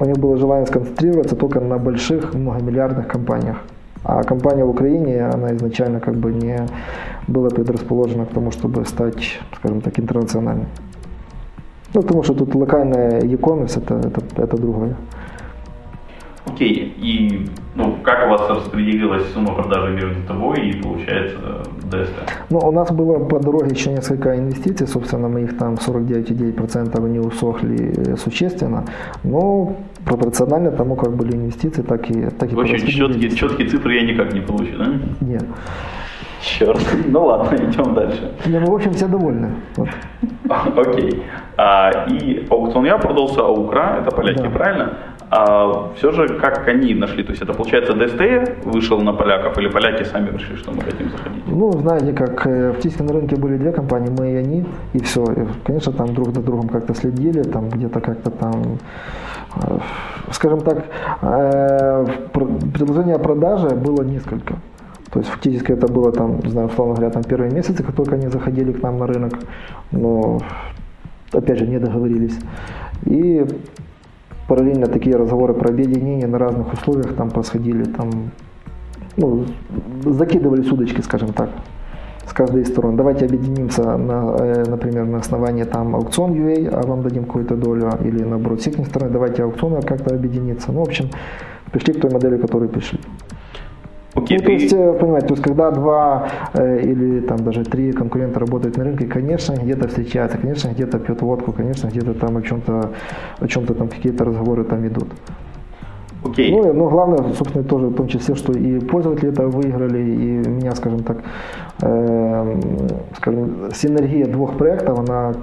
у 0.00 0.04
них 0.04 0.16
было 0.16 0.36
желание 0.36 0.66
сконцентрироваться 0.66 1.36
только 1.36 1.60
на 1.60 1.78
больших 1.78 2.34
многомиллиардных 2.34 3.08
компаниях. 3.08 3.56
А 4.04 4.22
компания 4.22 4.64
в 4.64 4.70
Украине, 4.70 5.26
она 5.26 5.54
изначально 5.56 6.00
как 6.00 6.14
бы 6.14 6.32
не 6.32 6.66
была 7.26 7.50
предрасположена 7.50 8.26
к 8.26 8.30
тому, 8.30 8.50
чтобы 8.52 8.84
стать, 8.86 9.40
скажем 9.56 9.80
так, 9.80 9.98
интернациональной. 9.98 10.66
Ну, 11.94 12.02
потому 12.02 12.22
что 12.22 12.34
тут 12.34 12.54
локальная 12.54 13.20
e-commerce 13.22 13.78
это, 13.78 13.96
это, 13.96 14.22
это 14.36 14.56
другое. 14.56 14.94
Окей, 16.58 16.92
и 16.98 17.46
ну, 17.76 17.96
как 18.02 18.26
у 18.26 18.30
вас 18.30 18.50
распределилась 18.50 19.32
сумма 19.32 19.54
продажи 19.54 19.92
между 19.92 20.26
тобой 20.26 20.58
и, 20.58 20.82
получается, 20.82 21.38
ДСТ? 21.84 22.14
Ну, 22.50 22.58
у 22.58 22.72
нас 22.72 22.90
было 22.90 23.24
по 23.24 23.38
дороге 23.38 23.70
еще 23.76 23.90
несколько 23.92 24.36
инвестиций, 24.36 24.88
собственно, 24.88 25.28
мы 25.28 25.42
их 25.42 25.56
там 25.56 25.74
49,9% 25.74 27.04
они 27.06 27.20
усохли 27.20 27.92
э, 27.96 28.16
существенно, 28.16 28.84
но 29.22 29.76
пропорционально 30.04 30.72
тому, 30.72 30.96
как 30.96 31.14
были 31.14 31.36
инвестиции, 31.36 31.82
так 31.82 32.10
и, 32.10 32.22
так 32.30 32.52
и 32.52 32.56
Очень 32.56 32.72
пораспределились. 32.72 32.94
четкие, 32.96 33.30
четкие 33.30 33.68
цифры 33.68 33.94
я 33.94 34.02
никак 34.12 34.32
не 34.34 34.40
получу, 34.40 34.76
да? 34.78 34.86
Нет. 35.20 35.44
Черт. 36.42 36.80
Ну 37.06 37.24
ладно, 37.24 37.56
идем 37.56 37.94
дальше. 37.94 38.32
Не, 38.46 38.58
ну, 38.58 38.66
в 38.72 38.74
общем, 38.74 38.92
все 38.94 39.06
довольны. 39.06 39.50
Вот. 39.76 39.88
Окей. 40.76 41.22
А, 41.56 42.06
и 42.10 42.44
аукцион 42.50 42.84
я 42.84 42.98
продался, 42.98 43.42
а 43.42 43.48
Укра, 43.48 43.98
это 44.00 44.10
поляки, 44.10 44.42
Да. 44.42 44.50
правильно? 44.50 44.92
А 45.30 45.92
все 45.96 46.10
же, 46.12 46.28
как 46.38 46.66
они 46.68 46.94
нашли? 46.94 47.22
То 47.22 47.30
есть 47.30 47.42
это 47.42 47.52
получается 47.52 47.92
ДСТ 47.92 48.64
вышел 48.64 49.00
на 49.00 49.12
поляков 49.12 49.58
или 49.58 49.68
поляки 49.68 50.04
сами 50.04 50.30
решили, 50.30 50.56
что 50.56 50.72
мы 50.72 50.80
хотим 50.80 51.10
заходить? 51.10 51.42
Ну, 51.46 51.72
знаете, 51.72 52.12
как 52.12 52.46
э, 52.46 52.72
в 52.72 52.80
Тиське 52.80 53.02
на 53.02 53.12
рынке 53.12 53.36
были 53.36 53.58
две 53.58 53.72
компании, 53.72 54.10
мы 54.10 54.32
и 54.32 54.36
они, 54.36 54.64
и 54.94 55.00
все. 55.00 55.24
И, 55.24 55.46
конечно, 55.64 55.92
там 55.92 56.14
друг 56.14 56.34
за 56.34 56.40
другом 56.40 56.68
как-то 56.68 56.94
следили, 56.94 57.42
там 57.42 57.68
где-то 57.68 58.00
как-то 58.00 58.30
там, 58.30 58.78
э, 59.62 59.78
скажем 60.32 60.60
так, 60.60 60.86
э, 61.20 62.06
пр- 62.32 62.48
предложение 62.72 63.16
о 63.16 63.18
продаже 63.18 63.68
было 63.76 64.02
несколько. 64.02 64.54
То 65.10 65.20
есть 65.20 65.30
фактически 65.30 65.72
это 65.72 65.92
было 65.92 66.10
там, 66.10 66.40
не 66.40 66.50
знаю, 66.50 66.68
условно 66.68 66.94
говоря, 66.94 67.10
там 67.10 67.22
первые 67.22 67.50
месяцы, 67.50 67.82
как 67.82 67.94
только 67.94 68.14
они 68.14 68.28
заходили 68.28 68.72
к 68.72 68.82
нам 68.82 68.98
на 68.98 69.06
рынок, 69.06 69.34
но 69.90 70.40
опять 71.32 71.58
же 71.58 71.66
не 71.66 71.78
договорились. 71.78 72.38
И 73.04 73.44
параллельно 74.48 74.86
такие 74.86 75.14
разговоры 75.14 75.54
про 75.54 75.68
объединение 75.68 76.26
на 76.26 76.38
разных 76.38 76.72
условиях 76.72 77.14
там 77.14 77.30
происходили, 77.30 77.84
там 77.84 78.32
ну, 79.16 79.44
закидывались 80.04 80.72
удочки, 80.72 81.02
скажем 81.02 81.32
так, 81.32 81.50
с 82.26 82.32
каждой 82.32 82.62
из 82.62 82.68
сторон. 82.68 82.96
Давайте 82.96 83.26
объединимся, 83.26 83.96
на, 83.96 84.36
э, 84.38 84.64
например, 84.66 85.04
на 85.04 85.18
основании 85.18 85.64
там 85.64 85.94
аукцион 85.94 86.32
UA, 86.32 86.68
а 86.68 86.86
вам 86.86 87.02
дадим 87.02 87.24
какую-то 87.24 87.56
долю, 87.56 87.90
или 88.02 88.24
наоборот, 88.24 88.62
с 88.62 88.66
их 88.66 88.86
стороны, 88.86 89.12
давайте 89.12 89.42
аукционы 89.42 89.82
как-то 89.82 90.14
объединиться. 90.14 90.72
Ну, 90.72 90.80
в 90.80 90.88
общем, 90.88 91.10
пришли 91.70 91.92
к 91.92 92.00
той 92.00 92.10
модели, 92.10 92.38
к 92.38 92.40
которой 92.40 92.68
пришли. 92.68 92.98
Окей, 94.14 94.38
Ну, 94.38 94.44
то 94.44 94.52
есть, 94.52 94.72
э, 94.72 94.92
понимаете, 95.00 95.26
то 95.28 95.34
есть, 95.34 95.44
когда 95.44 95.70
два 95.70 96.28
э, 96.54 96.80
или 96.80 97.20
там 97.20 97.38
даже 97.38 97.62
три 97.64 97.92
конкурента 97.92 98.40
работают 98.40 98.76
на 98.76 98.84
рынке, 98.84 99.06
конечно, 99.06 99.52
где-то 99.54 99.88
встречаются, 99.88 100.38
конечно, 100.38 100.68
где-то 100.70 100.98
пьют 100.98 101.22
водку, 101.22 101.52
конечно, 101.52 101.88
где-то 101.88 102.14
там 102.14 102.36
о 102.36 102.42
чем-то, 102.42 102.90
о 103.38 103.46
чем-то 103.46 103.74
там 103.74 103.88
какие-то 103.88 104.24
разговоры 104.24 104.64
там 104.64 104.86
идут. 104.86 105.08
окей. 106.24 106.50
Ну, 106.52 106.70
и- 106.70 106.72
ну, 106.72 106.88
главное, 106.88 107.32
собственно, 107.34 107.64
тоже 107.64 107.86
в 107.88 107.94
том 107.94 108.08
числе, 108.08 108.34
что 108.34 108.52
и 108.52 108.80
пользователи 108.80 109.28
это 109.30 109.46
выиграли, 109.46 109.98
и 110.00 110.48
меня, 110.48 110.74
скажем 110.74 111.02
так, 111.04 111.18
эм, 111.82 112.60
скажем, 113.16 113.70
синергия 113.74 114.26
двух 114.26 114.56
проектов, 114.56 114.98
она, 114.98 115.34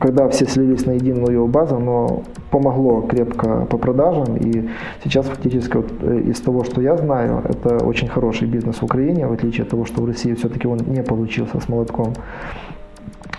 когда 0.00 0.28
все 0.28 0.46
слились 0.46 0.86
на 0.86 0.92
единую 0.92 1.46
базу, 1.46 1.78
но 1.78 2.22
помогло 2.50 3.02
крепко 3.02 3.66
по 3.70 3.76
продажам, 3.76 4.36
и 4.36 4.68
сейчас 5.04 5.26
фактически 5.26 5.76
вот, 5.76 5.90
э, 6.00 6.20
из 6.20 6.40
того, 6.40 6.64
что 6.64 6.80
я 6.80 6.96
знаю, 6.96 7.42
это 7.44 7.84
очень 7.84 8.08
хороший 8.08 8.48
бизнес 8.48 8.76
в 8.76 8.82
Украине, 8.82 9.26
в 9.26 9.32
отличие 9.32 9.64
от 9.64 9.68
того, 9.70 9.84
что 9.84 10.02
в 10.02 10.06
России 10.06 10.34
все-таки 10.34 10.66
он 10.66 10.78
не 10.86 11.02
получился 11.02 11.60
с 11.60 11.68
молотком, 11.68 12.14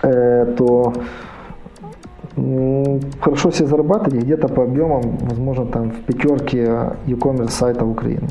э, 0.02 0.54
то 0.56 0.92
хорошо 3.20 3.50
себе 3.50 3.66
зарабатывали, 3.68 4.20
где-то 4.20 4.48
по 4.48 4.62
объемам, 4.62 5.02
возможно, 5.20 5.66
там 5.66 5.90
в 5.90 6.00
пятерке 6.06 6.92
e-commerce 7.06 7.50
сайтов 7.50 7.88
Украины. 7.88 8.28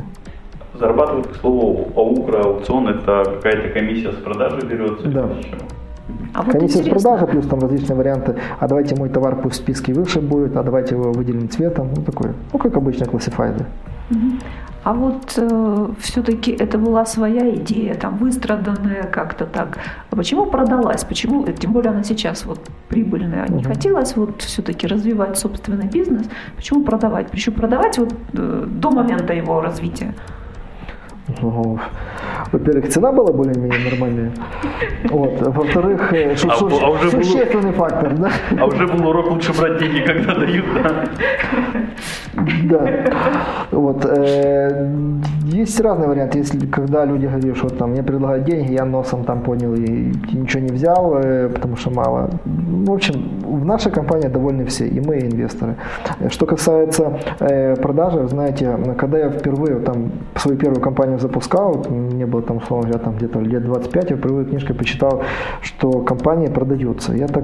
Зарабатывают, 0.80 1.28
к 1.28 1.36
слову, 1.36 1.88
аукра, 1.96 2.44
аукцион, 2.44 2.88
это 2.88 3.24
какая-то 3.26 3.70
комиссия 3.80 4.12
с 4.14 4.16
продажи 4.16 4.66
берется? 4.66 5.04
или 5.04 5.14
Да. 5.14 5.30
чего? 5.42 5.81
А 6.34 6.42
вот 6.42 6.52
Комиссия 6.54 6.78
с 6.78 6.82
интересно, 6.82 7.10
продажи, 7.12 7.28
плюс 7.32 7.48
там 7.48 7.60
различные 7.60 7.96
варианты, 7.98 8.36
а 8.60 8.68
давайте 8.68 8.96
мой 8.96 9.10
товар 9.10 9.36
пусть 9.42 9.56
в 9.56 9.58
списке 9.60 9.94
выше 9.94 10.20
будет, 10.22 10.56
а 10.58 10.64
давайте 10.64 10.96
его 10.96 11.12
выделим 11.12 11.50
цветом, 11.50 11.90
ну 11.96 12.02
такое, 12.04 12.34
ну 12.54 12.60
как 12.60 12.76
обычно 12.78 13.06
классифайды. 13.06 13.66
А 14.84 14.94
вот 14.94 15.40
все-таки 16.00 16.52
это 16.52 16.80
была 16.80 17.06
своя 17.06 17.54
идея, 17.56 17.94
там 17.94 18.18
выстраданная 18.18 19.04
как-то 19.04 19.46
так. 19.46 19.78
А 20.10 20.16
почему 20.16 20.48
продалась? 20.48 21.04
Почему, 21.04 21.46
тем 21.46 21.72
более 21.72 21.92
она 21.92 22.04
сейчас 22.04 22.46
вот 22.46 22.60
прибыльная, 22.90 23.48
не 23.48 23.62
Мгм. 23.62 23.64
хотелось 23.64 24.16
вот 24.16 24.42
все-таки 24.42 24.88
развивать 24.88 25.38
собственный 25.38 25.86
бизнес? 25.88 26.28
Почему 26.56 26.84
продавать? 26.84 27.30
Причем 27.30 27.54
продавать 27.54 28.00
вот 28.00 28.14
э, 28.34 28.66
до 28.68 28.90
момента 28.90 29.34
его 29.34 29.62
развития. 29.62 30.16
Ну, 31.42 31.80
во-первых, 32.52 32.90
цена 32.90 33.12
была 33.12 33.32
более-менее 33.32 33.80
нормальная. 33.92 34.32
Вот. 35.10 35.42
Во-вторых, 35.42 36.14
э, 36.14 36.36
шу- 36.36 36.50
А 36.50 36.54
шу- 36.56 36.66
у- 36.68 36.80
а 36.86 36.90
уже 36.90 37.12
существенный 37.12 37.72
фактор, 37.72 38.14
да? 38.16 38.30
А 38.60 38.66
уже 38.66 38.88
был 38.88 39.08
урок 39.10 39.32
лучше 39.32 39.54
брать 39.54 39.78
деньги, 39.80 40.02
когда 40.06 40.36
дают, 40.36 40.66
да? 40.84 41.06
Да. 42.64 42.88
Вот. 43.72 44.06
э, 44.06 44.88
Есть 45.46 45.82
разные 45.82 46.08
варианты. 46.08 46.38
Если 46.40 46.66
когда 46.68 47.04
люди 47.06 47.26
говорят, 47.28 47.58
что 47.58 47.70
там 47.70 47.92
мне 47.92 48.04
предлагают 48.04 48.46
деньги, 48.46 48.72
я 48.74 48.86
носом 48.86 49.24
там 49.26 49.42
понял 49.42 49.74
и 49.74 50.14
ничего 50.34 50.64
не 50.64 50.70
взял, 50.72 51.14
э, 51.18 51.50
потому 51.50 51.76
что 51.76 51.90
мало. 51.90 52.30
В 52.46 52.92
общем, 52.92 53.42
в 53.44 53.66
нашей 53.66 53.92
компании 53.92 54.28
довольны 54.30 54.64
все, 54.66 54.88
и 54.88 55.00
мы, 55.02 55.18
и 55.18 55.26
инвесторы. 55.26 55.76
Что 56.30 56.46
касается 56.46 57.20
э, 57.40 57.76
продажи, 57.76 58.28
знаете, 58.28 58.78
когда 58.98 59.18
я 59.20 59.30
впервые 59.30 59.80
там 59.80 60.12
свою 60.36 60.58
первую 60.58 60.82
компанию 60.82 61.20
запускал, 61.20 61.74
вот 61.74 61.90
мне 61.90 62.26
было 62.26 62.41
там, 62.42 62.58
условно 62.58 62.90
говоря, 62.90 63.04
там 63.04 63.16
где-то 63.16 63.40
лет 63.40 63.64
25, 63.64 64.12
я 64.12 64.18
впервые 64.18 64.46
книжкой 64.46 64.76
почитал, 64.76 65.24
что 65.62 66.02
компания 66.02 66.50
продается. 66.50 67.14
Я 67.14 67.28
так 67.28 67.44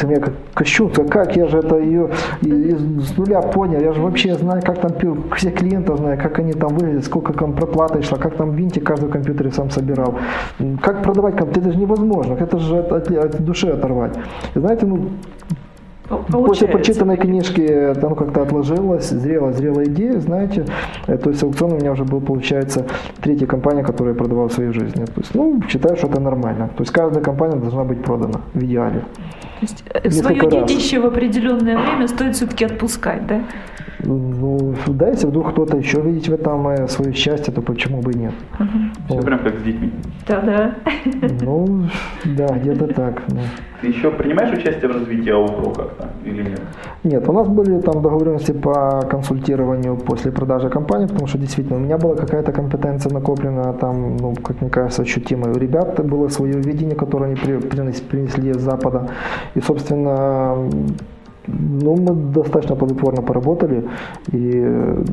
ты 0.00 0.06
меня 0.06 0.20
как 0.20 0.34
кощунство, 0.54 1.04
как 1.04 1.36
я 1.36 1.46
же 1.46 1.58
это 1.58 1.76
ее 1.76 2.08
с 2.42 3.16
нуля 3.18 3.42
понял, 3.42 3.80
я 3.80 3.92
же 3.92 4.00
вообще 4.00 4.34
знаю, 4.34 4.62
как 4.64 4.80
там 4.80 4.92
пил, 4.92 5.16
всех 5.36 5.54
клиентов 5.56 5.98
знаю, 5.98 6.18
как 6.18 6.38
они 6.38 6.52
там 6.52 6.74
выглядят, 6.74 7.04
сколько 7.04 7.34
там 7.34 7.52
проплата 7.52 8.02
шла, 8.02 8.16
как 8.16 8.34
там 8.36 8.52
винтик 8.52 8.84
каждый 8.84 9.08
в 9.08 9.12
компьютере 9.12 9.50
сам 9.50 9.70
собирал. 9.70 10.14
Как 10.82 11.02
продавать 11.02 11.36
компьютер, 11.36 11.62
это 11.64 11.72
же 11.72 11.78
невозможно, 11.78 12.34
это 12.34 12.58
же 12.58 12.78
от, 12.78 12.92
от- 12.92 13.10
от 13.10 13.44
души 13.44 13.68
оторвать. 13.68 14.16
И 14.54 14.58
знаете, 14.58 14.86
ну, 14.86 15.10
По- 16.10 16.16
После 16.18 16.32
получается. 16.32 16.66
прочитанной 16.66 17.16
книжки 17.16 17.94
ну, 18.02 18.14
как-то 18.16 18.42
отложилось, 18.42 19.08
зрела, 19.10 19.52
зрела 19.52 19.84
идея, 19.84 20.18
знаете. 20.20 20.66
Э, 21.06 21.16
То 21.16 21.30
есть 21.30 21.42
аукцион 21.42 21.72
у 21.72 21.76
меня 21.76 21.92
уже 21.92 22.04
был, 22.04 22.20
получается, 22.20 22.84
третья 23.20 23.46
компания, 23.46 23.82
которую 23.84 24.14
я 24.14 24.18
продавал 24.18 24.48
в 24.48 24.52
своей 24.52 24.72
жизни. 24.72 25.04
То 25.04 25.20
есть, 25.20 25.34
ну, 25.34 25.62
считаю, 25.68 25.96
что 25.96 26.08
это 26.08 26.20
нормально. 26.20 26.68
То 26.76 26.82
есть 26.82 26.92
каждая 26.92 27.22
компания 27.22 27.56
должна 27.56 27.84
быть 27.84 28.02
продана 28.02 28.40
в 28.54 28.62
идеале. 28.64 29.00
То 29.00 29.06
есть, 29.62 29.84
э, 29.94 30.00
Несколько 30.04 30.40
свое 30.48 30.60
раз. 30.60 30.68
детище 30.70 31.00
в 31.00 31.06
определенное 31.06 31.78
время 31.78 32.08
стоит 32.08 32.34
все-таки 32.34 32.64
отпускать, 32.64 33.26
да? 33.26 33.42
Ну, 34.02 34.74
да, 34.86 35.08
если 35.10 35.26
вдруг 35.26 35.52
кто-то 35.52 35.76
еще 35.76 36.00
видит 36.00 36.26
в 36.28 36.32
этом 36.32 36.66
э, 36.68 36.88
свое 36.88 37.12
счастье, 37.12 37.52
то 37.54 37.60
почему 37.62 38.00
бы 38.00 38.12
и 38.12 38.16
нет? 38.18 38.32
Все 39.06 39.14
Вот. 39.16 39.24
прям 39.24 39.38
как 39.40 39.58
с 39.60 39.62
детьми. 39.62 39.92
Да-да. 40.26 40.74
Ну, 41.42 41.84
да, 42.24 42.46
где-то 42.48 42.86
так. 42.88 43.22
да. 43.28 43.40
Ты 43.80 43.86
еще 43.86 44.10
принимаешь 44.10 44.52
участие 44.52 44.88
в 44.88 44.92
развитии 44.92 45.30
аукро 45.30 45.70
как-то 45.70 46.08
или 46.24 46.42
нет? 46.42 46.60
Нет, 47.02 47.28
у 47.28 47.32
нас 47.32 47.48
были 47.48 47.80
там 47.80 48.02
договоренности 48.02 48.52
по 48.52 49.00
консультированию 49.10 49.96
после 49.96 50.32
продажи 50.32 50.68
компании, 50.68 51.06
потому 51.06 51.26
что 51.26 51.38
действительно 51.38 51.78
у 51.78 51.80
меня 51.80 51.96
была 51.96 52.14
какая-то 52.14 52.52
компетенция 52.52 53.12
накоплена, 53.12 53.72
там, 53.72 54.16
ну, 54.18 54.34
как 54.34 54.60
мне 54.60 54.70
кажется, 54.70 55.02
ощутимая. 55.02 55.54
У 55.54 55.58
ребят 55.58 56.04
было 56.04 56.28
свое 56.28 56.54
видение, 56.54 56.94
которое 56.94 57.26
они 57.26 57.36
при- 57.36 57.56
принес- 57.56 58.02
принесли 58.02 58.52
с 58.52 58.60
Запада. 58.60 59.08
И, 59.54 59.60
собственно, 59.60 60.56
ну, 61.46 61.96
мы 61.96 62.14
достаточно 62.34 62.76
плодотворно 62.76 63.22
поработали. 63.22 63.88
И, 64.32 65.04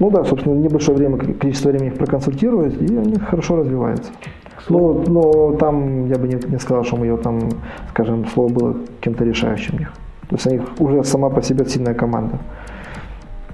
ну 0.00 0.10
да, 0.10 0.24
собственно, 0.24 0.54
небольшое 0.54 0.98
время, 0.98 1.16
количество 1.16 1.70
времени 1.70 1.88
их 1.88 1.98
проконсультировать, 1.98 2.74
и 2.80 2.96
они 2.96 3.16
хорошо 3.16 3.56
развиваются. 3.56 4.12
Ну, 4.68 5.04
но 5.06 5.56
там 5.56 6.06
я 6.06 6.16
бы 6.16 6.28
не, 6.28 6.34
не 6.34 6.58
сказал, 6.58 6.84
что 6.84 6.96
мое 6.96 7.16
там, 7.16 7.48
скажем, 7.90 8.26
слово 8.26 8.52
было 8.52 8.76
кем-то 9.00 9.24
решающим 9.24 9.76
в 9.76 9.80
них. 9.80 9.92
То 10.28 10.36
есть 10.36 10.46
у 10.46 10.50
них 10.50 10.62
уже 10.78 11.04
сама 11.04 11.30
по 11.30 11.42
себе 11.42 11.64
сильная 11.64 11.94
команда. 11.94 12.38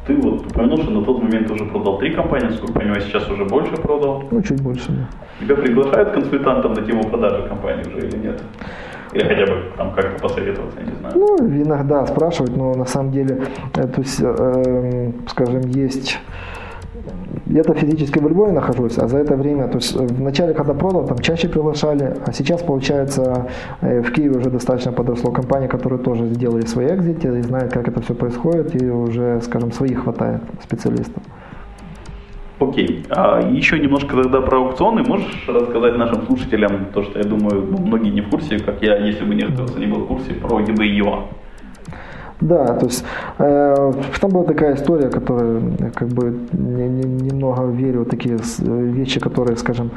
Ты 0.06 0.16
вот 0.16 0.46
упомянул, 0.46 0.78
что 0.78 0.90
на 0.90 1.02
тот 1.02 1.22
момент 1.22 1.50
уже 1.50 1.64
продал 1.64 1.98
три 1.98 2.10
компании, 2.12 2.50
сколько 2.50 2.74
понимаю, 2.74 3.00
сейчас 3.00 3.30
уже 3.30 3.44
больше 3.44 3.72
продал. 3.76 4.24
Ну, 4.30 4.42
чуть 4.42 4.60
больше. 4.60 4.88
Да. 4.88 5.46
Тебя 5.46 5.56
приглашают 5.56 6.12
консультантом 6.12 6.74
на 6.74 6.82
тему 6.82 7.04
продажи 7.04 7.48
компании 7.48 7.84
уже 7.88 8.06
или 8.08 8.16
нет? 8.18 8.42
Или 9.14 9.24
хотя 9.24 9.46
бы 9.46 9.62
там 9.76 9.92
как-то 9.92 10.20
посоветоваться, 10.20 10.80
я 10.80 10.86
не 10.86 10.98
знаю. 10.98 11.14
Ну, 11.16 11.38
иногда 11.38 12.06
спрашивают, 12.06 12.56
но 12.56 12.74
на 12.74 12.84
самом 12.84 13.12
деле, 13.12 13.42
э, 13.74 13.86
то 13.86 14.00
есть, 14.00 14.20
э, 14.20 15.12
скажем, 15.28 15.60
есть 15.68 16.18
я-то 17.54 17.72
физически 17.72 18.18
в 18.18 18.28
Львове 18.28 18.52
нахожусь, 18.52 18.98
а 18.98 19.06
за 19.06 19.18
это 19.18 19.36
время, 19.36 19.68
то 19.68 19.76
есть 19.76 19.94
в 19.94 20.20
начале, 20.20 20.54
когда 20.54 20.74
продал, 20.74 21.06
там 21.06 21.18
чаще 21.18 21.48
приглашали, 21.48 22.16
а 22.26 22.32
сейчас, 22.32 22.62
получается, 22.62 23.46
э, 23.80 24.02
в 24.02 24.10
Киеве 24.10 24.38
уже 24.38 24.50
достаточно 24.50 24.92
подросло 24.92 25.30
компаний, 25.30 25.68
которые 25.68 26.00
тоже 26.00 26.26
сделали 26.26 26.66
свои 26.66 26.88
экзиты 26.88 27.28
и 27.38 27.42
знают, 27.42 27.72
как 27.72 27.86
это 27.86 28.00
все 28.00 28.14
происходит, 28.14 28.82
и 28.82 28.90
уже, 28.90 29.40
скажем, 29.40 29.70
своих 29.70 30.02
хватает 30.02 30.42
специалистов. 30.64 31.22
Окей. 32.58 33.04
А 33.10 33.40
еще 33.40 33.78
немножко 33.78 34.16
тогда 34.16 34.40
про 34.40 34.58
аукционы. 34.58 35.04
Можешь 35.04 35.44
рассказать 35.46 35.96
нашим 35.96 36.26
слушателям 36.26 36.86
то, 36.92 37.02
что 37.02 37.18
я 37.18 37.24
думаю, 37.24 37.66
ну, 37.70 37.78
многие 37.78 38.10
не 38.10 38.20
в 38.20 38.30
курсе, 38.30 38.58
как 38.58 38.82
я, 38.82 38.96
если 38.96 39.24
бы 39.24 39.34
не 39.34 39.44
не 39.78 39.86
был 39.86 40.00
в 40.00 40.06
курсе, 40.06 40.34
про 40.34 40.60
eBay.ua? 40.60 41.22
Да, 42.40 42.66
то 42.66 42.86
есть 42.86 43.04
э, 43.38 43.92
там 44.20 44.30
была 44.30 44.44
такая 44.44 44.74
история, 44.74 45.08
которая 45.08 45.62
как 45.94 46.08
бы 46.08 46.36
не, 46.52 46.88
не, 46.88 47.04
немного 47.04 47.66
верю, 47.70 48.04
такие 48.04 48.38
вещи, 48.58 49.20
которые, 49.20 49.56
скажем, 49.56 49.90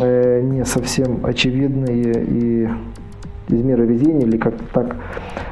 э, 0.00 0.40
не 0.40 0.64
совсем 0.64 1.26
очевидные 1.26 2.24
и 2.26 2.68
из 3.48 3.62
мира 3.62 3.82
везения 3.82 4.26
или 4.26 4.36
как-то 4.36 4.64
так. 4.72 4.96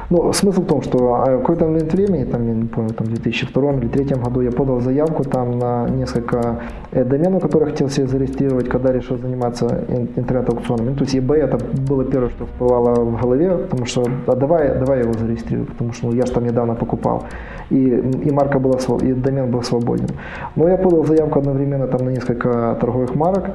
Ну, 0.09 0.31
смысл 0.33 0.61
в 0.61 0.67
том, 0.67 0.81
что 0.81 1.15
а, 1.15 1.37
в 1.37 1.39
какой-то 1.39 1.65
момент 1.65 1.93
времени, 1.93 2.23
там, 2.25 2.47
я 2.47 2.53
не 2.53 2.65
помню, 2.65 2.93
там, 2.93 3.07
в 3.07 3.09
2002 3.09 3.71
или 3.73 3.87
2003 3.87 4.21
году 4.21 4.41
я 4.41 4.51
подал 4.51 4.79
заявку 4.79 5.23
там 5.23 5.57
на 5.57 5.87
несколько 5.89 6.59
э, 6.91 7.03
доменов, 7.03 7.41
которые 7.41 7.71
хотел 7.71 7.89
себе 7.89 8.07
зарегистрировать, 8.07 8.69
когда 8.69 8.91
решил 8.91 9.17
заниматься 9.17 9.85
интернет-аукционами. 10.15 10.89
Ну, 10.89 10.95
то 10.95 11.03
есть 11.03 11.15
eBay 11.15 11.37
это 11.37 11.57
было 11.87 12.03
первое, 12.03 12.29
что 12.29 12.45
всплывало 12.45 12.93
в 12.95 13.21
голове, 13.21 13.57
потому 13.57 13.85
что 13.85 14.05
а 14.27 14.35
давай, 14.35 14.77
давай 14.77 14.99
его 14.99 15.13
зарегистрирую, 15.13 15.67
потому 15.67 15.93
что 15.93 16.07
ну, 16.07 16.13
я 16.13 16.25
же 16.25 16.31
там 16.31 16.43
недавно 16.43 16.75
покупал. 16.75 17.23
И, 17.69 17.77
и 18.25 18.31
марка 18.31 18.59
была, 18.59 18.77
и 19.01 19.13
домен 19.13 19.49
был 19.51 19.63
свободен. 19.63 20.07
Но 20.55 20.67
я 20.67 20.77
подал 20.77 21.05
заявку 21.05 21.39
одновременно 21.39 21.87
там 21.87 22.05
на 22.05 22.09
несколько 22.09 22.77
торговых 22.79 23.15
марок. 23.15 23.45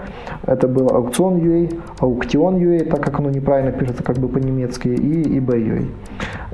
Это 0.47 0.67
был 0.67 0.89
аукцион.ua, 0.89 1.69
аукцион.ua, 2.01 2.85
так 2.85 3.01
как 3.05 3.19
оно 3.21 3.31
неправильно 3.31 3.73
пишется 3.73 4.03
как 4.03 4.17
бы 4.17 4.28
по-немецки, 4.29 4.89
и 4.89 5.39
eBay.ua. 5.39 5.87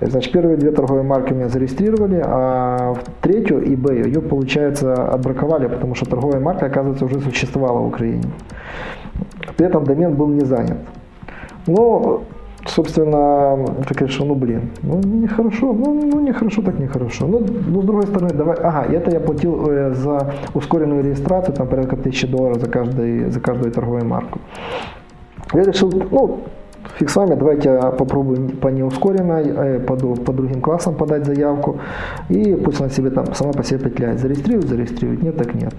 Значит, 0.01 0.33
первые 0.33 0.57
две 0.57 0.71
торговые 0.71 1.05
марки 1.05 1.33
меня 1.33 1.49
зарегистрировали, 1.49 2.23
а 2.25 2.95
в 2.95 3.03
третью 3.21 3.63
eBay 3.63 4.07
ее, 4.07 4.21
получается, 4.21 4.95
отбраковали, 4.95 5.69
потому 5.69 5.95
что 5.95 6.07
торговая 6.07 6.41
марка, 6.41 6.67
оказывается, 6.67 7.05
уже 7.05 7.21
существовала 7.21 7.79
в 7.79 7.87
Украине. 7.87 8.25
При 9.57 9.67
этом 9.67 9.85
домен 9.85 10.15
был 10.15 10.29
не 10.29 10.45
занят. 10.45 10.79
Ну, 11.67 12.25
собственно, 12.67 13.65
так 13.87 14.01
решил, 14.03 14.27
ну 14.27 14.35
блин, 14.35 14.71
ну 14.83 14.99
нехорошо, 14.99 15.73
ну, 15.73 15.95
ну 15.95 16.21
нехорошо, 16.21 16.63
так 16.63 16.79
нехорошо. 16.79 17.27
Ну, 17.27 17.47
ну, 17.69 17.83
с 17.83 17.85
другой 17.85 18.07
стороны, 18.07 18.35
давай, 18.35 18.57
ага, 18.57 18.93
это 18.93 19.11
я 19.11 19.21
платил 19.21 19.71
э, 19.71 19.95
за 19.95 20.33
ускоренную 20.55 21.05
регистрацию, 21.05 21.55
там 21.55 21.69
порядка 21.69 21.97
тысячи 21.97 22.27
долларов 22.27 22.61
за, 22.61 22.69
каждый, 22.69 23.31
за 23.31 23.41
каждую 23.41 23.73
торговую 23.73 24.05
марку. 24.07 24.41
Я 25.53 25.63
решил, 25.63 25.91
ну, 26.11 26.41
фиг 26.99 27.11
с 27.11 27.17
вами, 27.17 27.35
давайте 27.35 27.79
попробуем 27.99 28.49
по 28.57 28.69
неускоренной, 28.69 29.45
э, 29.47 29.81
по, 29.81 29.97
по 29.97 30.33
другим 30.33 30.61
классам 30.61 30.95
подать 30.95 31.25
заявку, 31.27 31.79
и 32.29 32.55
пусть 32.55 32.81
она 32.81 32.91
себе 32.91 33.11
там 33.11 33.35
сама 33.35 33.53
по 33.53 33.65
себе 33.65 33.79
петляет. 33.79 34.21
Зарегистрирует, 34.21 34.69
зарегистрирует, 34.69 35.23
нет, 35.23 35.37
так 35.37 35.55
нет. 35.55 35.75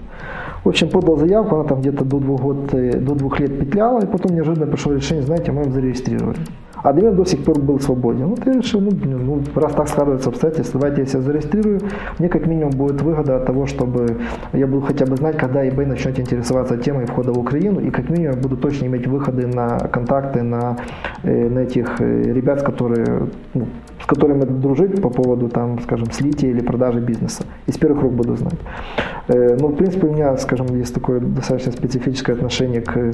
В 0.64 0.68
общем, 0.68 0.88
подал 0.88 1.16
заявку, 1.16 1.56
она 1.56 1.64
там 1.64 1.80
где-то 1.80 2.04
до 2.04 2.18
двух, 2.18 2.40
год, 2.40 2.74
э, 2.74 2.98
до 2.98 3.14
двух 3.14 3.40
лет 3.40 3.58
петляла, 3.58 4.00
и 4.00 4.06
потом 4.06 4.34
неожиданно 4.34 4.66
пришло 4.66 4.92
решение, 4.92 5.24
знаете, 5.24 5.52
мы 5.52 5.62
им 5.62 5.72
зарегистрировали. 5.72 6.38
А 6.82 6.92
домен 6.92 7.16
до 7.16 7.24
сих 7.24 7.44
пор 7.44 7.58
был 7.58 7.80
свободен. 7.80 8.26
Вот 8.26 8.46
я 8.46 8.52
решил, 8.52 8.80
ну, 8.80 8.90
ну, 9.02 9.42
раз 9.54 9.72
так 9.72 9.88
складываются 9.88 10.28
обстоятельства, 10.28 10.80
давайте 10.80 11.02
я 11.02 11.06
себя 11.06 11.20
зарегистрирую. 11.20 11.80
Мне 12.18 12.28
как 12.28 12.46
минимум 12.46 12.70
будет 12.70 13.02
выгода 13.02 13.36
от 13.36 13.46
того, 13.46 13.66
чтобы 13.66 14.18
я 14.52 14.66
буду 14.66 14.82
хотя 14.86 15.06
бы 15.06 15.16
знать, 15.16 15.36
когда 15.36 15.66
eBay 15.66 15.86
начнет 15.86 16.18
интересоваться 16.18 16.76
темой 16.76 17.06
входа 17.06 17.32
в 17.32 17.38
Украину, 17.38 17.80
и 17.80 17.90
как 17.90 18.10
минимум 18.10 18.36
я 18.36 18.40
буду 18.40 18.56
точно 18.56 18.86
иметь 18.86 19.06
выходы 19.06 19.46
на 19.46 19.78
контакты 19.78 20.42
на, 20.42 20.76
э, 21.22 21.48
на 21.48 21.60
этих 21.60 22.00
э, 22.00 22.22
ребят, 22.32 22.62
которые, 22.62 23.28
ну, 23.54 23.66
с 24.00 24.06
которыми 24.06 24.44
дружить 24.44 25.00
по 25.00 25.10
поводу, 25.10 25.48
там, 25.48 25.80
скажем, 25.80 26.10
слития 26.10 26.50
или 26.50 26.60
продажи 26.60 27.00
бизнеса. 27.00 27.44
Из 27.66 27.76
первых 27.78 28.02
рук 28.02 28.12
буду 28.12 28.36
знать. 28.36 28.58
Э, 29.28 29.56
ну, 29.58 29.68
в 29.68 29.76
принципе, 29.76 30.06
у 30.06 30.12
меня, 30.12 30.36
скажем, 30.36 30.66
есть 30.76 30.94
такое 30.94 31.20
достаточно 31.20 31.72
специфическое 31.72 32.36
отношение 32.36 32.82
к, 32.82 33.12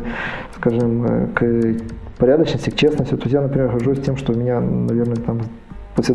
скажем, 0.56 1.30
к 1.34 1.76
порядочности, 2.22 2.70
к 2.70 2.76
честности. 2.76 3.14
Есть 3.14 3.32
я, 3.32 3.40
например, 3.40 3.72
горжусь 3.72 4.00
тем, 4.00 4.16
что 4.16 4.32
у 4.32 4.36
меня, 4.36 4.60
наверное, 4.60 5.16
там 5.16 5.40
после 5.96 6.14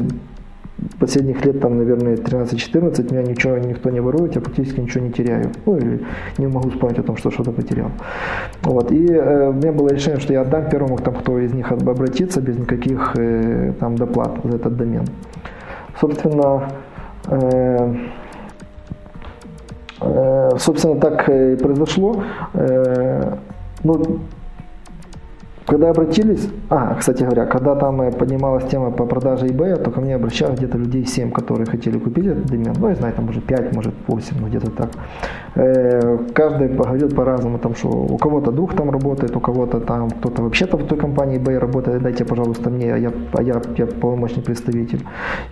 последних 1.02 1.43
лет, 1.43 1.60
там, 1.60 1.78
наверное, 1.78 2.15
13-14, 2.15 3.12
меня 3.12 3.24
ничего 3.24 3.58
никто 3.58 3.89
не 3.89 4.00
ворует, 4.00 4.36
я 4.36 4.39
практически 4.39 4.80
ничего 4.80 5.04
не 5.04 5.12
теряю. 5.12 5.52
Ну, 5.65 5.76
или 5.76 6.06
не 6.38 6.48
могу 6.48 6.70
вспомнить 6.70 7.00
о 7.00 7.04
том, 7.04 7.17
что 7.17 7.30
что-то 7.30 7.52
потерял. 7.52 7.91
Вот. 8.63 8.89
И 8.93 9.06
э, 9.06 9.50
у 9.50 9.54
меня 9.54 9.74
было 9.74 9.89
решение, 9.89 10.22
что 10.22 10.32
я 10.32 10.41
отдам 10.41 10.70
первому, 10.70 10.98
там, 10.98 11.13
кто 11.13 11.39
из 11.39 11.54
них 11.54 11.74
обратится, 11.74 12.39
без 12.39 12.58
никаких 12.58 13.13
э, 13.17 13.74
там 13.78 13.98
доплат 13.98 14.39
за 14.46 14.56
этот 14.56 14.78
домен. 14.78 15.04
Собственно, 16.00 16.70
э, 17.28 17.96
э, 20.00 20.50
собственно, 20.58 20.96
так 21.02 21.28
и 21.28 21.58
произошло. 21.58 22.24
Э, 22.54 23.36
ну, 23.84 24.22
когда 25.67 25.89
обратились, 25.89 26.47
а, 26.69 26.95
кстати 26.95 27.23
говоря, 27.23 27.45
когда 27.45 27.75
там 27.75 28.12
поднималась 28.13 28.63
тема 28.69 28.89
по 28.89 29.06
продаже 29.06 29.47
eBay, 29.47 29.75
то 29.75 29.91
ко 29.91 29.99
мне 29.99 30.15
обращалось 30.15 30.58
где-то 30.58 30.77
людей 30.77 31.06
7, 31.06 31.32
которые 31.32 31.65
хотели 31.65 31.99
купить 31.99 32.25
этот 32.25 32.45
домен. 32.45 32.73
Ну, 32.80 32.88
я 32.88 32.95
знаю, 32.95 33.13
там 33.13 33.27
уже 33.27 33.41
5, 33.41 33.75
может 33.75 33.93
8, 34.08 34.38
ну 34.39 34.47
где-то 34.47 34.71
так. 34.71 34.89
Каждый 36.34 36.70
поговорил 36.70 37.10
по-разному, 37.10 37.58
там, 37.58 37.74
что 37.74 37.89
у 37.89 38.17
кого-то 38.17 38.52
друг 38.52 38.76
там 38.76 38.91
работает, 38.91 39.36
у 39.36 39.39
кого-то 39.39 39.80
там, 39.80 40.10
кто-то 40.10 40.43
вообще-то 40.43 40.78
в 40.78 40.86
той 40.86 41.00
компании 41.00 41.39
eBay 41.39 41.58
работает, 41.58 42.04
дайте, 42.04 42.26
пожалуйста, 42.26 42.70
мне, 42.70 42.93
а 42.93 42.98
я, 42.98 43.12
а 43.34 43.41
я, 43.41 43.60
я 43.78 43.88
полномочный 43.88 44.43
представитель. 44.43 45.04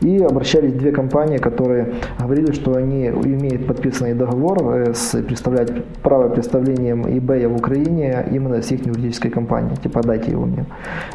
И 0.01 0.19
обращались 0.19 0.73
две 0.73 0.91
компании, 0.91 1.37
которые 1.37 1.93
говорили, 2.19 2.51
что 2.51 2.75
они 2.75 3.07
имеют 3.07 3.65
подписанный 3.65 4.13
договор 4.13 4.75
э, 4.75 4.93
с 4.93 5.19
представлять 5.23 5.71
право 6.03 6.29
представлением 6.29 7.05
eBay 7.05 7.47
в 7.47 7.55
Украине 7.55 8.27
именно 8.31 8.61
с 8.61 8.71
их 8.71 8.85
юридической 8.85 9.31
компанией, 9.31 9.75
типа 9.75 10.01
продайте 10.01 10.31
его 10.31 10.45
мне. 10.45 10.65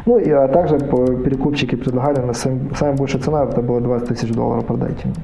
Ну, 0.05 0.17
и, 0.17 0.29
а 0.31 0.47
также 0.49 0.79
перекупщики 0.79 1.75
предлагали, 1.75 2.19
на 2.19 2.33
сам, 2.33 2.75
самая 2.75 2.97
большая 2.97 3.21
цена 3.21 3.45
это 3.45 3.61
было 3.61 3.79
20 3.79 4.07
тысяч 4.09 4.33
долларов 4.33 4.65
продайте 4.65 5.05
мне. 5.05 5.15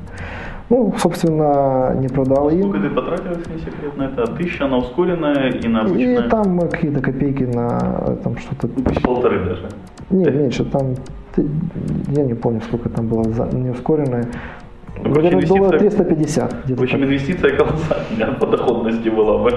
Ну, 0.70 0.94
собственно, 0.98 1.96
не 1.96 2.10
продал 2.10 2.50
им. 2.50 2.70
Сколько 2.70 2.80
ты 2.80 2.90
потратил, 2.90 3.30
если 3.38 3.54
не 3.54 3.60
секрет, 3.60 3.96
на 3.96 4.04
это? 4.04 4.28
Тысяча 4.34 4.68
на 4.68 4.78
ускоренное 4.78 5.50
и 5.52 5.68
на 5.68 5.82
обычное? 5.82 6.26
И 6.26 6.30
там 6.30 6.60
какие-то 6.60 7.02
копейки 7.02 7.44
на 7.44 7.80
там 8.24 8.38
что-то... 8.38 8.68
Ну, 8.68 8.84
полторы 9.02 9.46
даже. 9.46 9.70
Нет, 10.10 10.36
меньше, 10.36 10.66
там, 10.66 10.96
я 12.16 12.24
не 12.24 12.34
помню, 12.34 12.62
сколько 12.62 12.90
там 12.90 13.08
было 13.08 13.24
за 13.24 13.46
неускоренное. 13.46 14.26
Ну, 15.04 15.14
Наверное, 15.14 15.48
доллар 15.48 15.78
350. 15.78 16.70
В 16.70 16.82
общем, 16.82 17.00
так. 17.00 17.08
инвестиция 17.08 17.56
колоссальная 17.56 18.34
по 18.40 18.48
доходности 18.48 19.10
была 19.10 19.38
бы. 19.38 19.52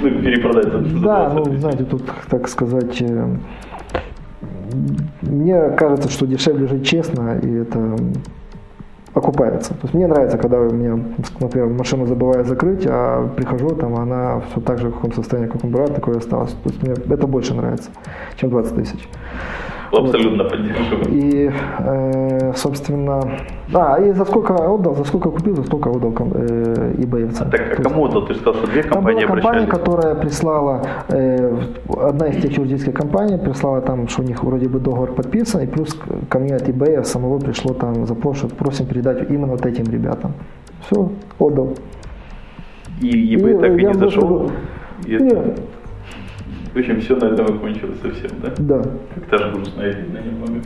Ну, 0.00 0.10
перепродать 0.10 0.64
за 0.64 0.78
Да, 1.00 1.32
ну, 1.32 1.44
знаете, 1.56 1.84
тут, 1.84 2.02
так 2.28 2.48
сказать, 2.48 3.00
э, 3.00 3.36
мне 5.22 5.70
кажется, 5.70 6.10
что 6.10 6.26
дешевле 6.26 6.66
жить 6.66 6.84
честно, 6.84 7.38
и 7.40 7.50
это 7.50 7.96
окупается. 9.14 9.70
То 9.74 9.80
есть 9.82 9.94
мне 9.94 10.06
нравится, 10.06 10.38
когда 10.38 10.58
у 10.58 10.70
меня, 10.70 10.98
например, 11.40 11.68
машину 11.68 12.06
забываю 12.06 12.44
закрыть, 12.44 12.84
а 12.86 13.28
прихожу, 13.28 13.70
там 13.70 13.94
она 13.96 14.40
все 14.50 14.60
так 14.60 14.78
же 14.78 14.88
в 14.88 14.94
каком 14.94 15.12
состоянии, 15.12 15.48
как 15.48 15.62
была, 15.62 15.86
такое 15.86 16.18
осталось. 16.18 16.50
То 16.50 16.70
есть 16.70 16.82
мне 16.82 16.92
это 16.92 17.26
больше 17.26 17.54
нравится, 17.54 17.90
чем 18.36 18.50
20 18.50 18.74
тысяч. 18.74 19.08
Абсолютно 19.98 20.42
вот. 20.42 20.52
поддерживаю. 20.52 21.06
И, 21.10 21.50
э, 21.78 22.52
собственно, 22.56 23.20
а, 23.72 23.98
и 24.00 24.12
за 24.12 24.24
сколько 24.24 24.54
отдал, 24.54 24.94
за 24.94 25.04
сколько 25.04 25.30
купил, 25.30 25.56
за 25.56 25.64
сколько 25.64 25.90
отдал 25.90 26.12
э, 26.12 26.94
eBay. 26.98 27.34
А 27.40 27.44
так 27.50 27.78
а 27.78 27.82
кому 27.82 28.06
отдал? 28.06 28.26
Ты 28.26 28.34
сказал, 28.34 28.54
что 28.54 28.66
две 28.66 28.82
компании 28.82 29.20
Там 29.20 29.30
была 29.30 29.40
компания, 29.40 29.66
которая 29.66 30.14
прислала, 30.14 30.82
э, 31.08 31.56
одна 32.00 32.28
из 32.28 32.42
тех 32.42 32.56
юридических 32.56 32.94
компаний 32.94 33.38
прислала 33.38 33.80
там, 33.80 34.08
что 34.08 34.22
у 34.22 34.24
них 34.24 34.42
вроде 34.42 34.68
бы 34.68 34.78
договор 34.80 35.12
подписан, 35.12 35.62
и 35.62 35.66
плюс 35.66 35.96
ко 36.28 36.38
мне 36.38 36.54
от 36.56 36.68
eBay 36.68 37.02
самого 37.04 37.38
пришло 37.38 37.74
там 37.74 38.06
запрос, 38.06 38.38
что 38.38 38.48
просим 38.48 38.86
передать 38.86 39.30
именно 39.30 39.46
вот 39.46 39.64
этим 39.66 39.84
ребятам. 39.84 40.32
Все, 40.86 41.10
отдал. 41.38 41.74
И 43.00 43.36
eBay 43.36 43.58
и, 43.58 43.60
так 43.60 43.78
и 43.78 43.84
не 43.84 43.94
зашел? 43.94 44.50
Нет. 45.06 45.60
В 46.74 46.78
общем, 46.78 47.00
все 47.00 47.14
на 47.14 47.26
этом 47.26 47.58
кончилось 47.60 48.00
совсем, 48.02 48.30
да? 48.42 48.52
Да. 48.58 48.82
Как-то 49.14 49.38
же 49.38 49.52
грустно 49.52 49.82
видно 49.82 50.18
немного. 50.18 50.60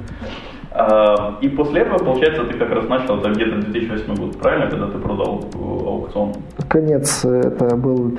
А, 0.70 1.38
и 1.42 1.48
после 1.48 1.82
этого, 1.82 1.98
получается, 1.98 2.44
ты 2.44 2.56
как 2.58 2.70
раз 2.70 2.88
начал, 2.88 3.18
это 3.18 3.30
где-то 3.30 3.58
2008 3.58 4.14
год, 4.14 4.38
правильно, 4.38 4.70
когда 4.70 4.86
ты 4.86 4.98
продал 4.98 5.44
аукцион? 5.54 6.34
Конец, 6.68 7.26
это 7.26 7.76
был 7.76 8.18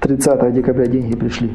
30 0.00 0.52
декабря 0.54 0.86
деньги 0.86 1.14
пришли. 1.14 1.54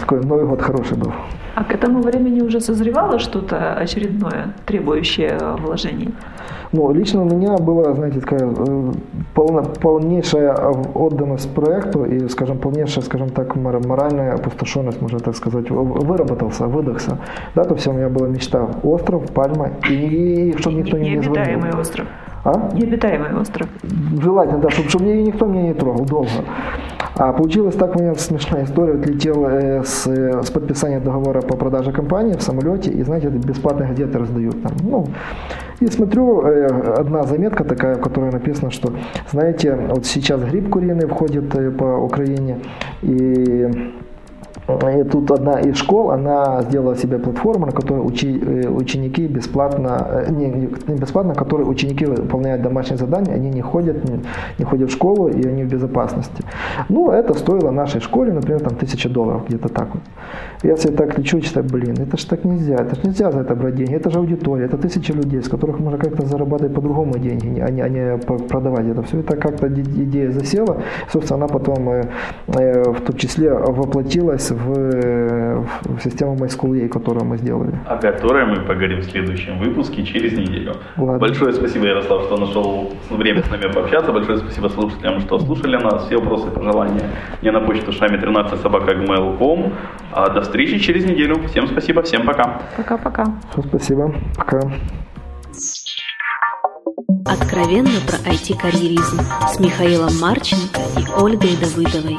Такой 0.00 0.20
Новый 0.24 0.46
год 0.46 0.62
хороший 0.62 0.96
был. 0.96 1.12
А 1.56 1.64
к 1.64 1.74
этому 1.74 2.00
времени 2.00 2.40
уже 2.40 2.60
созревало 2.60 3.18
что-то 3.18 3.74
очередное, 3.74 4.54
требующее 4.64 5.38
вложений? 5.58 6.14
Ну, 6.72 6.92
лично 6.92 7.22
у 7.22 7.24
меня 7.24 7.56
была, 7.56 7.94
знаете, 7.94 8.20
такая 8.20 8.40
э, 8.42 8.92
полна, 9.34 9.62
полнейшая 9.62 10.54
отданность 10.94 11.54
проекту 11.54 12.04
и, 12.04 12.28
скажем, 12.28 12.58
полнейшая, 12.58 13.04
скажем 13.04 13.30
так, 13.30 13.56
моральная 13.56 14.34
опустошенность, 14.34 15.00
можно 15.00 15.18
так 15.18 15.34
сказать, 15.34 15.70
выработался, 15.70 16.66
выдохся. 16.66 17.18
Да, 17.54 17.64
то 17.64 17.74
все, 17.74 17.90
у 17.90 17.94
меня 17.94 18.08
была 18.08 18.28
мечта. 18.28 18.68
Остров, 18.82 19.30
пальма, 19.32 19.70
и, 19.88 20.54
чтобы 20.58 20.76
никто 20.76 20.98
не, 20.98 21.16
не 21.16 21.22
звонил. 21.22 21.80
Остров. 21.80 22.06
А? 22.44 22.70
Необитаемый 22.72 23.40
остров. 23.40 23.68
Желательно, 24.20 24.60
да, 24.60 24.70
чтобы, 24.70 24.88
чтобы 24.88 25.04
никто 25.04 25.46
меня 25.46 25.62
не 25.62 25.74
трогал 25.74 26.04
долго. 26.04 26.30
А 27.16 27.32
получилось 27.32 27.74
так, 27.74 27.96
у 27.96 27.98
меня 27.98 28.14
смешная 28.14 28.64
история. 28.64 28.92
Вот 28.92 29.06
летел 29.06 29.44
э, 29.46 29.82
с, 29.84 30.06
с 30.06 30.50
подписания 30.50 31.00
договора 31.00 31.40
по 31.40 31.56
продаже 31.56 31.90
компании 31.90 32.34
в 32.34 32.42
самолете, 32.42 32.90
и, 32.90 33.02
знаете, 33.02 33.28
бесплатные 33.28 33.88
газеты 33.88 34.18
раздают 34.18 34.62
там. 34.62 34.72
Ну, 34.82 35.06
и 35.80 35.86
смотрю, 35.88 36.42
э, 36.42 36.66
одна 36.96 37.24
заметка 37.24 37.64
такая, 37.64 37.96
в 37.96 38.00
которой 38.00 38.30
написано, 38.30 38.70
что, 38.70 38.92
знаете, 39.32 39.74
вот 39.74 40.06
сейчас 40.06 40.40
гриб 40.42 40.70
куриный 40.70 41.08
входит 41.08 41.52
э, 41.56 41.72
по 41.72 41.96
Украине, 41.96 42.58
и 43.02 43.92
и 44.68 45.04
тут 45.04 45.30
одна 45.30 45.60
из 45.60 45.76
школ, 45.76 46.10
она 46.10 46.62
сделала 46.62 46.94
себе 46.94 47.18
платформу, 47.18 47.66
на 47.66 47.72
которой 47.72 48.06
учи, 48.06 48.38
э, 48.38 48.68
ученики 48.68 49.26
бесплатно, 49.26 50.06
э, 50.10 50.30
не, 50.30 50.46
не 50.46 50.96
бесплатно, 50.96 51.34
которые 51.34 51.66
ученики 51.66 52.04
выполняют 52.04 52.60
домашние 52.60 52.98
задания, 52.98 53.34
они 53.34 53.48
не 53.48 53.62
ходят, 53.62 54.04
не, 54.04 54.20
не 54.58 54.64
ходят 54.66 54.90
в 54.90 54.92
школу 54.92 55.28
и 55.28 55.42
они 55.48 55.64
в 55.64 55.68
безопасности. 55.68 56.44
Ну, 56.90 57.10
это 57.10 57.32
стоило 57.32 57.70
нашей 57.70 58.02
школе, 58.02 58.32
например, 58.32 58.60
там 58.60 58.74
тысяча 58.74 59.08
долларов, 59.08 59.46
где-то 59.48 59.68
так 59.68 59.88
вот. 59.94 60.02
Я 60.62 60.76
себе 60.76 60.92
так 60.92 61.18
лечу 61.18 61.38
и 61.38 61.40
считаю, 61.40 61.66
блин, 61.66 61.94
это 61.98 62.18
же 62.18 62.26
так 62.26 62.44
нельзя, 62.44 62.74
это 62.74 62.94
же 62.94 63.00
нельзя 63.04 63.30
за 63.30 63.40
это 63.40 63.54
брать 63.54 63.76
деньги, 63.76 63.94
это 63.94 64.10
же 64.10 64.18
аудитория, 64.18 64.66
это 64.66 64.76
тысячи 64.76 65.12
людей, 65.12 65.40
с 65.40 65.48
которых 65.48 65.80
можно 65.80 65.98
как-то 65.98 66.26
зарабатывать 66.26 66.74
по-другому 66.74 67.18
деньги, 67.18 67.58
а 67.58 67.70
не, 67.70 67.80
а 67.80 67.88
не 67.88 68.18
продавать 68.18 68.86
это 68.86 69.02
все. 69.02 69.20
Это 69.20 69.36
как-то 69.36 69.68
идея 69.68 70.30
засела, 70.30 70.82
собственно, 71.10 71.44
она 71.44 71.48
потом 71.48 71.88
э, 71.88 72.02
в 72.46 73.00
том 73.00 73.16
числе 73.16 73.54
воплотилась 73.54 74.52
в, 74.58 75.66
в 75.84 76.00
систему 76.00 76.36
MySchool, 76.36 76.88
которую 76.88 77.24
мы 77.24 77.38
сделали. 77.38 77.78
О 77.86 77.96
которой 77.96 78.46
мы 78.46 78.56
поговорим 78.64 79.00
в 79.00 79.04
следующем 79.04 79.58
выпуске 79.58 80.04
через 80.04 80.32
неделю. 80.32 80.74
Ладно. 80.96 81.18
Большое 81.18 81.52
спасибо, 81.52 81.86
Ярослав, 81.86 82.24
что 82.24 82.36
нашел 82.36 82.92
время 83.10 83.42
с 83.42 83.50
нами 83.50 83.72
пообщаться. 83.72 84.12
Большое 84.12 84.38
спасибо 84.38 84.68
слушателям, 84.68 85.20
что 85.20 85.38
слушали 85.38 85.76
нас. 85.76 86.06
Все 86.06 86.16
вопросы, 86.16 86.50
пожелания 86.50 87.08
мне 87.42 87.52
на 87.52 87.60
почту 87.60 87.92
шами 87.92 88.18
13 88.18 88.60
собака 88.60 88.92
gmail.com. 88.92 89.72
А 90.12 90.30
до 90.30 90.42
встречи 90.42 90.78
через 90.78 91.04
неделю. 91.04 91.46
Всем 91.48 91.66
спасибо, 91.66 92.02
всем 92.02 92.26
пока. 92.26 92.60
Пока-пока. 92.76 93.26
Спасибо. 93.68 94.14
Пока. 94.36 94.60
Откровенно 97.26 98.00
про 98.06 98.18
IT-карьеризм 98.30 99.20
с 99.48 99.60
Михаилом 99.60 100.18
Марченко 100.20 100.80
и 100.98 101.22
Ольгой 101.22 101.56
Давыдовой. 101.60 102.18